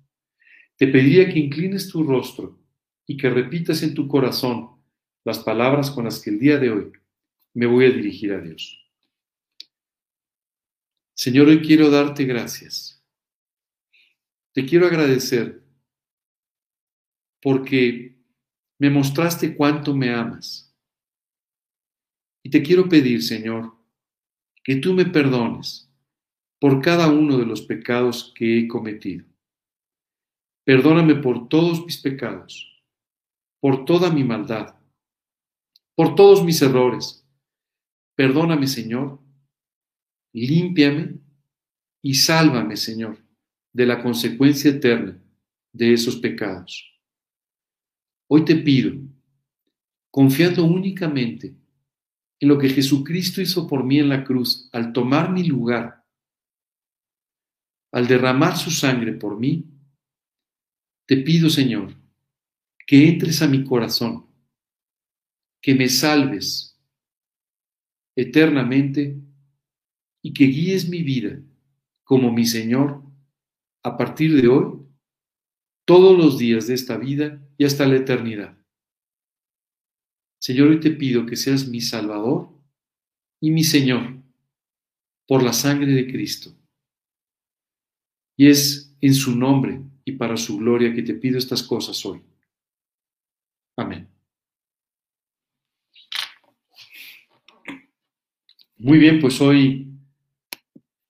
[0.77, 2.59] Te pediría que inclines tu rostro
[3.07, 4.71] y que repitas en tu corazón
[5.25, 6.93] las palabras con las que el día de hoy
[7.53, 8.79] me voy a dirigir a Dios.
[11.15, 13.00] Señor, hoy quiero darte gracias.
[14.53, 15.63] Te quiero agradecer
[17.41, 18.19] porque
[18.79, 20.75] me mostraste cuánto me amas.
[22.43, 23.77] Y te quiero pedir, Señor,
[24.65, 25.91] que tú me perdones
[26.59, 29.27] por cada uno de los pecados que he cometido.
[30.65, 32.83] Perdóname por todos mis pecados,
[33.61, 34.77] por toda mi maldad,
[35.95, 37.27] por todos mis errores.
[38.15, 39.21] Perdóname, Señor,
[40.33, 41.19] límpiame
[42.03, 43.19] y sálvame, Señor,
[43.73, 45.19] de la consecuencia eterna
[45.73, 46.93] de esos pecados.
[48.29, 48.93] Hoy te pido,
[50.11, 51.55] confiando únicamente
[52.39, 56.01] en lo que Jesucristo hizo por mí en la cruz al tomar mi lugar
[57.93, 59.67] al derramar su sangre por mí,
[61.07, 61.95] te pido, Señor,
[62.87, 64.27] que entres a mi corazón,
[65.61, 66.79] que me salves
[68.17, 69.21] eternamente
[70.23, 71.41] y que guíes mi vida
[72.05, 73.03] como mi Señor
[73.83, 74.81] a partir de hoy,
[75.85, 78.57] todos los días de esta vida y hasta la eternidad.
[80.39, 82.49] Señor, hoy te pido que seas mi Salvador
[83.41, 84.23] y mi Señor
[85.27, 86.55] por la sangre de Cristo.
[88.37, 92.23] Y es en su nombre y para su gloria que te pido estas cosas hoy.
[93.77, 94.09] Amén.
[98.77, 99.93] Muy bien, pues hoy,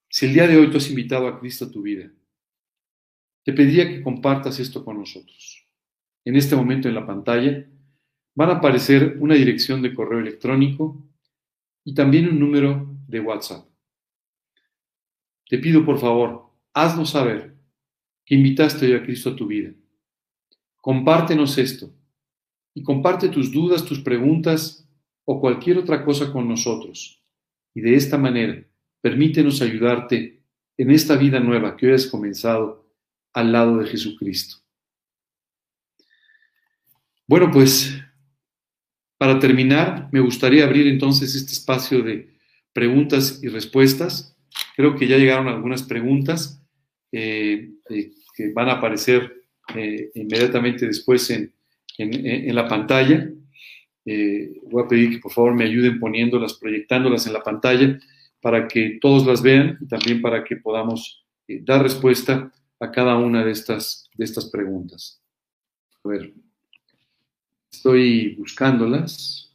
[0.09, 2.11] si el día de hoy tú has invitado a Cristo a tu vida,
[3.45, 5.67] te pediría que compartas esto con nosotros.
[6.25, 7.67] En este momento en la pantalla
[8.35, 11.03] van a aparecer una dirección de correo electrónico
[11.85, 13.67] y también un número de WhatsApp.
[15.49, 17.57] Te pido por favor, haznos saber
[18.25, 19.73] que invitaste hoy a Cristo a tu vida.
[20.77, 21.93] Compártenos esto
[22.75, 24.89] y comparte tus dudas, tus preguntas
[25.25, 27.23] o cualquier otra cosa con nosotros.
[27.75, 28.65] Y de esta manera,
[29.01, 30.43] permítenos ayudarte
[30.77, 32.80] en esta vida nueva que hoy has comenzado
[33.33, 34.57] al lado de Jesucristo.
[37.27, 37.97] Bueno, pues
[39.19, 42.35] para terminar, me gustaría abrir entonces este espacio de
[42.73, 44.37] preguntas y respuestas.
[44.77, 46.61] Creo que ya llegaron algunas preguntas.
[47.13, 49.43] Eh, eh, que van a aparecer
[49.75, 51.53] eh, inmediatamente después en,
[51.99, 53.29] en, la pantalla.
[54.05, 57.99] voy a pedir que por favor me ayuden poniéndolas, proyectándolas en la pantalla
[58.41, 63.45] para que todos las vean y también para que podamos dar respuesta a cada una
[63.45, 65.23] de estas, de estas preguntas.
[66.03, 66.35] A ver,
[67.71, 69.55] estoy buscándolas.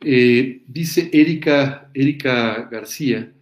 [0.00, 3.32] dice Erika, Erika García,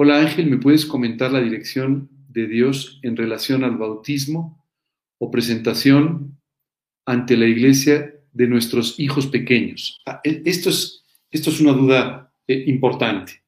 [0.00, 4.64] Hola Ángel, ¿me puedes comentar la dirección de Dios en relación al bautismo
[5.18, 6.38] o presentación
[7.04, 10.00] ante la iglesia de nuestros hijos pequeños?
[10.06, 13.42] Ah, e, esto es, esto es una duda eh, importante.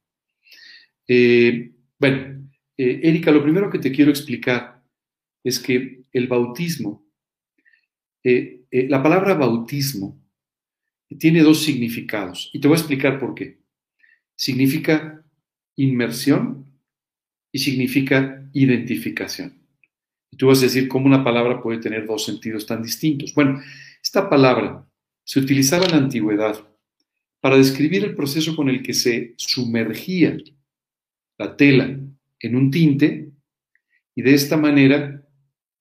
[1.07, 2.40] Eh, bueno,
[2.77, 4.83] eh, Erika, lo primero que te quiero explicar
[5.43, 7.05] es que el bautismo,
[8.23, 10.19] eh, eh, la palabra bautismo
[11.19, 13.59] tiene dos significados y te voy a explicar por qué.
[14.35, 15.23] Significa
[15.75, 16.65] inmersión
[17.51, 19.61] y significa identificación.
[20.31, 23.33] Y tú vas a decir cómo una palabra puede tener dos sentidos tan distintos.
[23.33, 23.61] Bueno,
[24.01, 24.87] esta palabra
[25.23, 26.67] se utilizaba en la antigüedad
[27.41, 30.37] para describir el proceso con el que se sumergía
[31.37, 31.99] la tela
[32.41, 33.31] en un tinte
[34.15, 35.25] y de esta manera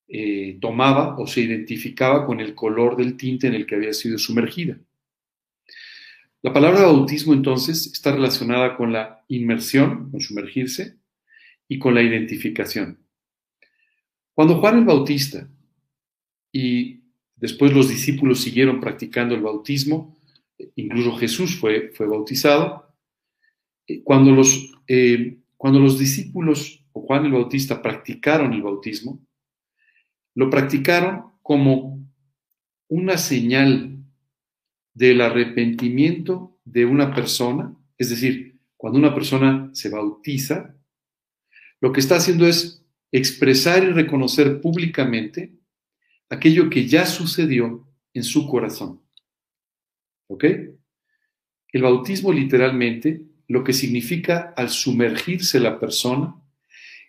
[0.09, 4.19] eh, tomaba o se identificaba con el color del tinte en el que había sido
[4.19, 4.79] sumergida.
[6.43, 11.01] La palabra bautismo entonces está relacionada con la inmersión, con sumergirse,
[11.71, 12.99] y con la identificación.
[14.35, 15.49] Cuando Juan el Bautista
[16.51, 17.05] y
[17.37, 20.19] después los discípulos siguieron practicando el bautismo,
[20.75, 22.93] incluso Jesús fue, fue bautizado,
[23.87, 29.23] eh, cuando los, eh, cuando los discípulos o Juan el Bautista practicaron el bautismo,
[30.35, 32.11] lo practicaron como
[32.89, 34.03] una señal
[34.95, 40.75] del arrepentimiento de una persona, es decir, cuando una persona se bautiza,
[41.83, 42.83] lo que está haciendo es
[43.13, 45.59] expresar y reconocer públicamente
[46.31, 49.03] aquello que ya sucedió en su corazón.
[50.27, 50.45] ¿Ok?
[51.73, 56.41] El bautismo literalmente, lo que significa al sumergirse la persona,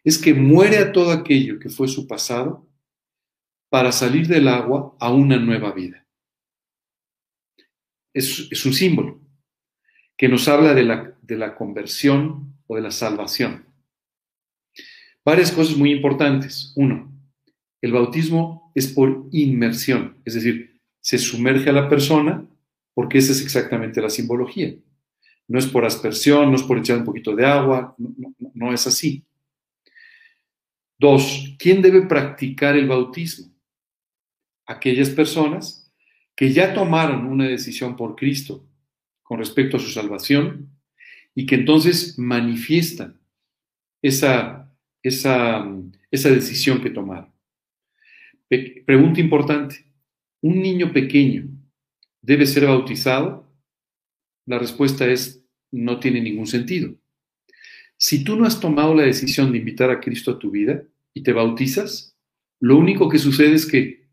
[0.03, 2.67] es que muere a todo aquello que fue su pasado
[3.69, 6.07] para salir del agua a una nueva vida.
[8.11, 9.21] Es, un símbolo
[10.17, 13.67] que nos habla de la, de la conversión o de la salvación.
[15.23, 16.73] Varias cosas muy importantes.
[16.75, 17.13] Uno,
[17.81, 22.49] el bautismo es por inmersión, es decir, se sumerge a la persona
[22.95, 24.73] porque esa es exactamente la simbología.
[25.51, 27.93] No es por aspersión, no es por echar un poquito de agua,
[28.53, 29.25] no, es así.
[30.97, 33.53] Dos, ¿quién debe practicar el bautismo?
[34.65, 35.91] Aquellas personas
[36.37, 38.65] que ya tomaron una decisión por Cristo
[39.23, 40.69] con respecto a su salvación
[41.35, 43.19] y que entonces manifiestan
[44.01, 44.73] esa,
[45.03, 45.69] esa,
[46.09, 47.29] esa decisión que tomaron.
[48.85, 49.85] pregunta importante,
[50.39, 51.49] ¿un niño pequeño
[52.21, 53.51] debe ser bautizado?
[54.45, 55.40] La respuesta es,
[55.71, 56.93] no tiene ningún sentido.
[57.97, 61.23] Si tú no has tomado la decisión de invitar a Cristo a tu vida y
[61.23, 62.17] te bautizas,
[62.59, 64.07] lo único que sucede es que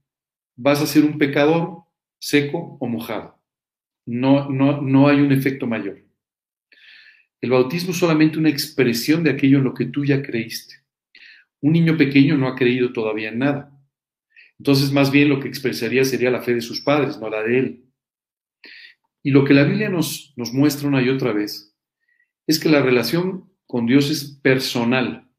[0.57, 1.85] vas a ser un pecador
[2.19, 3.39] seco o mojado.
[4.07, 6.05] No, no, no hay un efecto mayor.
[7.41, 10.77] El bautismo es solamente una expresión de aquello en lo que tú ya creíste.
[11.61, 13.73] Un niño pequeño no ha creído todavía en nada.
[14.59, 17.59] Entonces, más bien lo que expresaría sería la fe de sus padres, no la de
[17.59, 17.85] él.
[19.29, 21.77] Y lo que la Biblia nos, nos muestra una y otra vez
[22.47, 25.31] es que la relación con Dios es personal.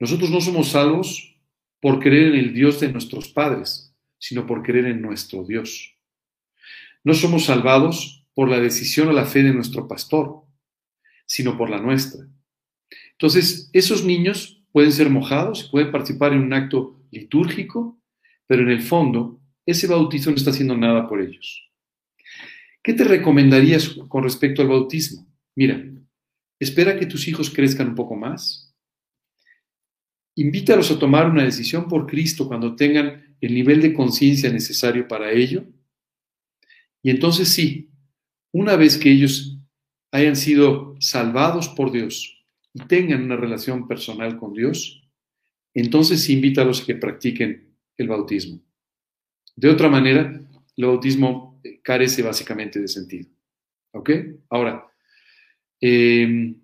[0.00, 1.38] Nosotros no somos salvos
[1.80, 5.96] por creer en el Dios de nuestros padres, sino por creer en nuestro Dios.
[7.04, 10.42] No somos salvados por la decisión o la fe de nuestro pastor,
[11.24, 12.26] sino por la nuestra.
[13.12, 18.02] Entonces, esos niños pueden ser mojados, pueden participar en un acto litúrgico,
[18.48, 21.65] pero en el fondo, ese bautizo no está haciendo nada por ellos.
[22.86, 25.26] ¿Qué te recomendarías con respecto al bautismo?
[25.56, 25.84] Mira,
[26.60, 28.72] espera que tus hijos crezcan un poco más.
[30.36, 35.32] Invítalos a tomar una decisión por Cristo cuando tengan el nivel de conciencia necesario para
[35.32, 35.64] ello.
[37.02, 37.90] Y entonces sí,
[38.52, 39.58] una vez que ellos
[40.12, 45.02] hayan sido salvados por Dios y tengan una relación personal con Dios,
[45.74, 48.60] entonces invítalos a que practiquen el bautismo.
[49.56, 50.40] De otra manera,
[50.76, 53.28] el bautismo carece básicamente de sentido.
[53.92, 54.10] ¿Ok?
[54.50, 54.86] Ahora,
[55.80, 56.54] em,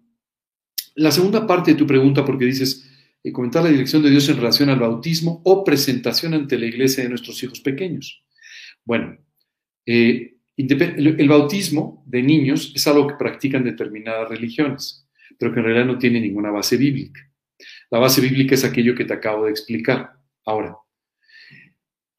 [0.94, 2.88] la segunda parte de tu pregunta, porque dices,
[3.24, 7.03] eh, comentar la dirección de Dios en relación al bautismo o presentación ante la iglesia
[7.03, 8.24] de nuestros hijos pequeños.
[8.84, 9.16] Bueno,
[9.86, 15.86] eh, el, bautismo de niños es algo que practican determinadas religiones, pero que en realidad
[15.86, 17.20] no tiene ninguna base bíblica.
[17.90, 20.12] La base bíblica es aquello que te acabo de explicar.
[20.44, 20.76] Ahora,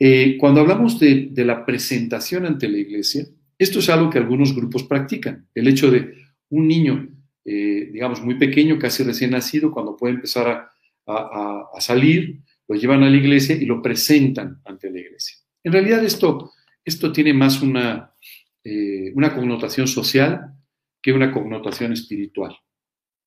[0.06, 3.26] eh, cuando hablamos de, la presentación ante la iglesia,
[3.58, 5.48] esto es algo que algunos grupos practican.
[5.56, 6.16] El hecho de
[6.50, 7.08] un niño,
[7.46, 10.70] eh, digamos, muy pequeño, casi recién nacido, cuando puede empezar
[11.08, 15.38] a, salir, lo llevan a la iglesia y lo presentan ante la iglesia.
[15.64, 16.52] En realidad esto,
[16.84, 18.14] esto tiene más una,
[18.62, 20.54] eh, una connotación social
[21.02, 22.58] que una connotación espiritual.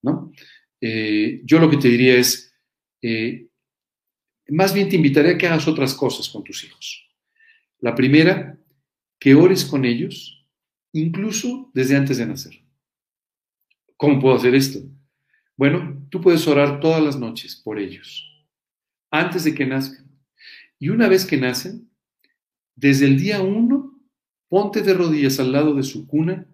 [0.03, 0.31] ¿no?
[0.79, 2.55] yo lo que te diría es,
[4.49, 7.09] más bien te invitaré a que hagas otras cosas con tus hijos.
[7.81, 8.59] La primera,
[9.19, 10.47] que ores con ellos,
[10.93, 12.63] incluso desde antes de nacer.
[13.97, 14.81] ¿Cómo puedo hacer esto?
[15.57, 18.47] Bueno, tú puedes orar todas las noches por ellos,
[19.11, 20.07] antes de que nazcan.
[20.79, 21.91] Y una vez que nacen,
[22.75, 23.99] desde el día uno,
[24.49, 26.47] ponte de rodillas al lado de su cuna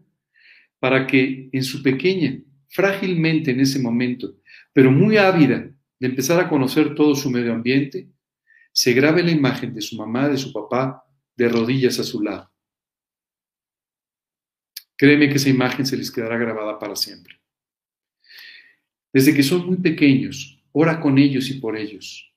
[0.78, 4.36] para que en su pequeña, frágilmente en ese momento,
[4.72, 5.71] pero muy ávida
[6.03, 8.11] de empezar a conocer todo su medio ambiente,
[8.72, 11.05] se grabe la imagen de su mamá, de su papá,
[11.36, 12.50] de rodillas a su lado.
[14.96, 17.40] Créeme que esa imagen se les quedará grabada para siempre.
[19.12, 22.34] Desde que son muy pequeños, ora con ellos y por ellos.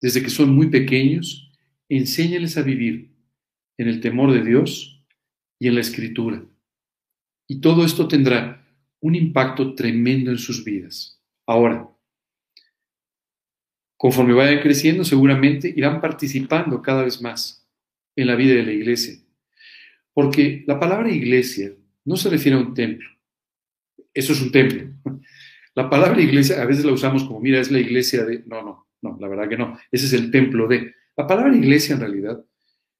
[0.00, 1.52] Desde que son muy pequeños,
[1.90, 3.14] enséñales a vivir
[3.76, 5.04] en el temor de Dios
[5.58, 6.42] y en la escritura.
[7.46, 8.66] Y todo esto tendrá
[9.00, 11.22] un impacto tremendo en sus vidas.
[11.46, 11.91] Ahora,
[14.02, 17.64] conforme vayan creciendo, seguramente irán participando cada vez más
[18.16, 19.14] en la vida de la iglesia.
[20.12, 21.72] Porque la palabra iglesia
[22.04, 23.08] no se refiere a un templo.
[24.12, 24.92] Eso es un templo.
[25.76, 28.42] La palabra iglesia a veces la usamos como, mira, es la iglesia de...
[28.44, 29.78] No, no, no, la verdad que no.
[29.92, 30.96] Ese es el templo de...
[31.16, 32.44] La palabra iglesia en realidad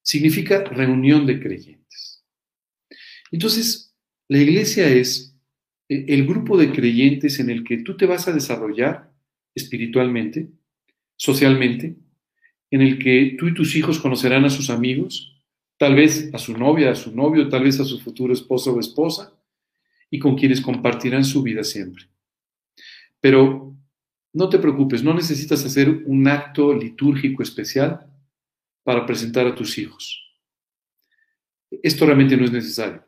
[0.03, 2.25] significa reunión de creyentes.
[3.33, 3.93] Entonces,
[4.29, 5.37] la iglesia es
[5.89, 9.13] eh, el grupo de creyentes en el que tú te vas a desarrollar
[9.53, 10.49] espiritualmente,
[11.23, 11.95] socialmente,
[12.69, 15.41] en el que tú y tus hijos conocerán a sus amigos,
[15.79, 18.81] tal vez a su novia, a su novio, tal vez a su futuro esposo o
[18.81, 19.33] esposa,
[20.11, 22.09] y con quienes compartirán su vida siempre.
[23.21, 23.73] Pero
[24.33, 28.05] no te preocupes, no necesitas hacer un acto litúrgico especial
[28.83, 30.29] para presentar a tus hijos.
[31.71, 33.05] Esto realmente no es necesario.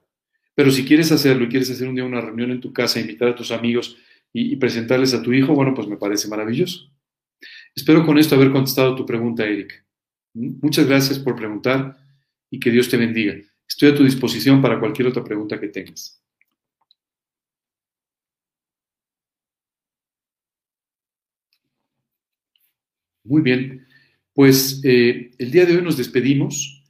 [0.55, 3.27] Pero si quieres hacerlo y quieres hacer un día una reunión en tu casa, invitar
[3.27, 3.97] a tus amigos
[4.33, 6.94] y, presentarles a tu hijo, bueno, pues me parece maravilloso.
[7.77, 9.75] Espero con esto haber contestado tu pregunta, Erika.
[10.33, 11.97] Muchas gracias por preguntar
[12.51, 13.35] y que Dios te bendiga.
[13.69, 16.23] Estoy a tu disposición para cualquier otra pregunta que tengas.
[23.25, 23.87] Muy bien,
[24.35, 26.85] pues eh, el día de hoy nos despedimos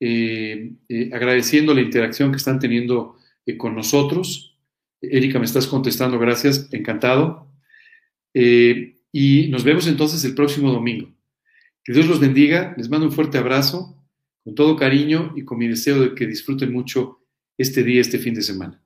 [0.00, 3.16] eh, eh, agradeciendo la interacción que están teniendo
[3.58, 4.58] con nosotros.
[5.00, 7.52] Erika, me estás contestando, gracias, encantado.
[9.18, 11.10] Y nos vemos entonces el próximo domingo.
[11.82, 13.96] Que Dios los bendiga, les mando un fuerte abrazo,
[14.44, 17.22] con todo cariño y con mi deseo de que disfruten mucho
[17.56, 18.85] este día, este fin de semana.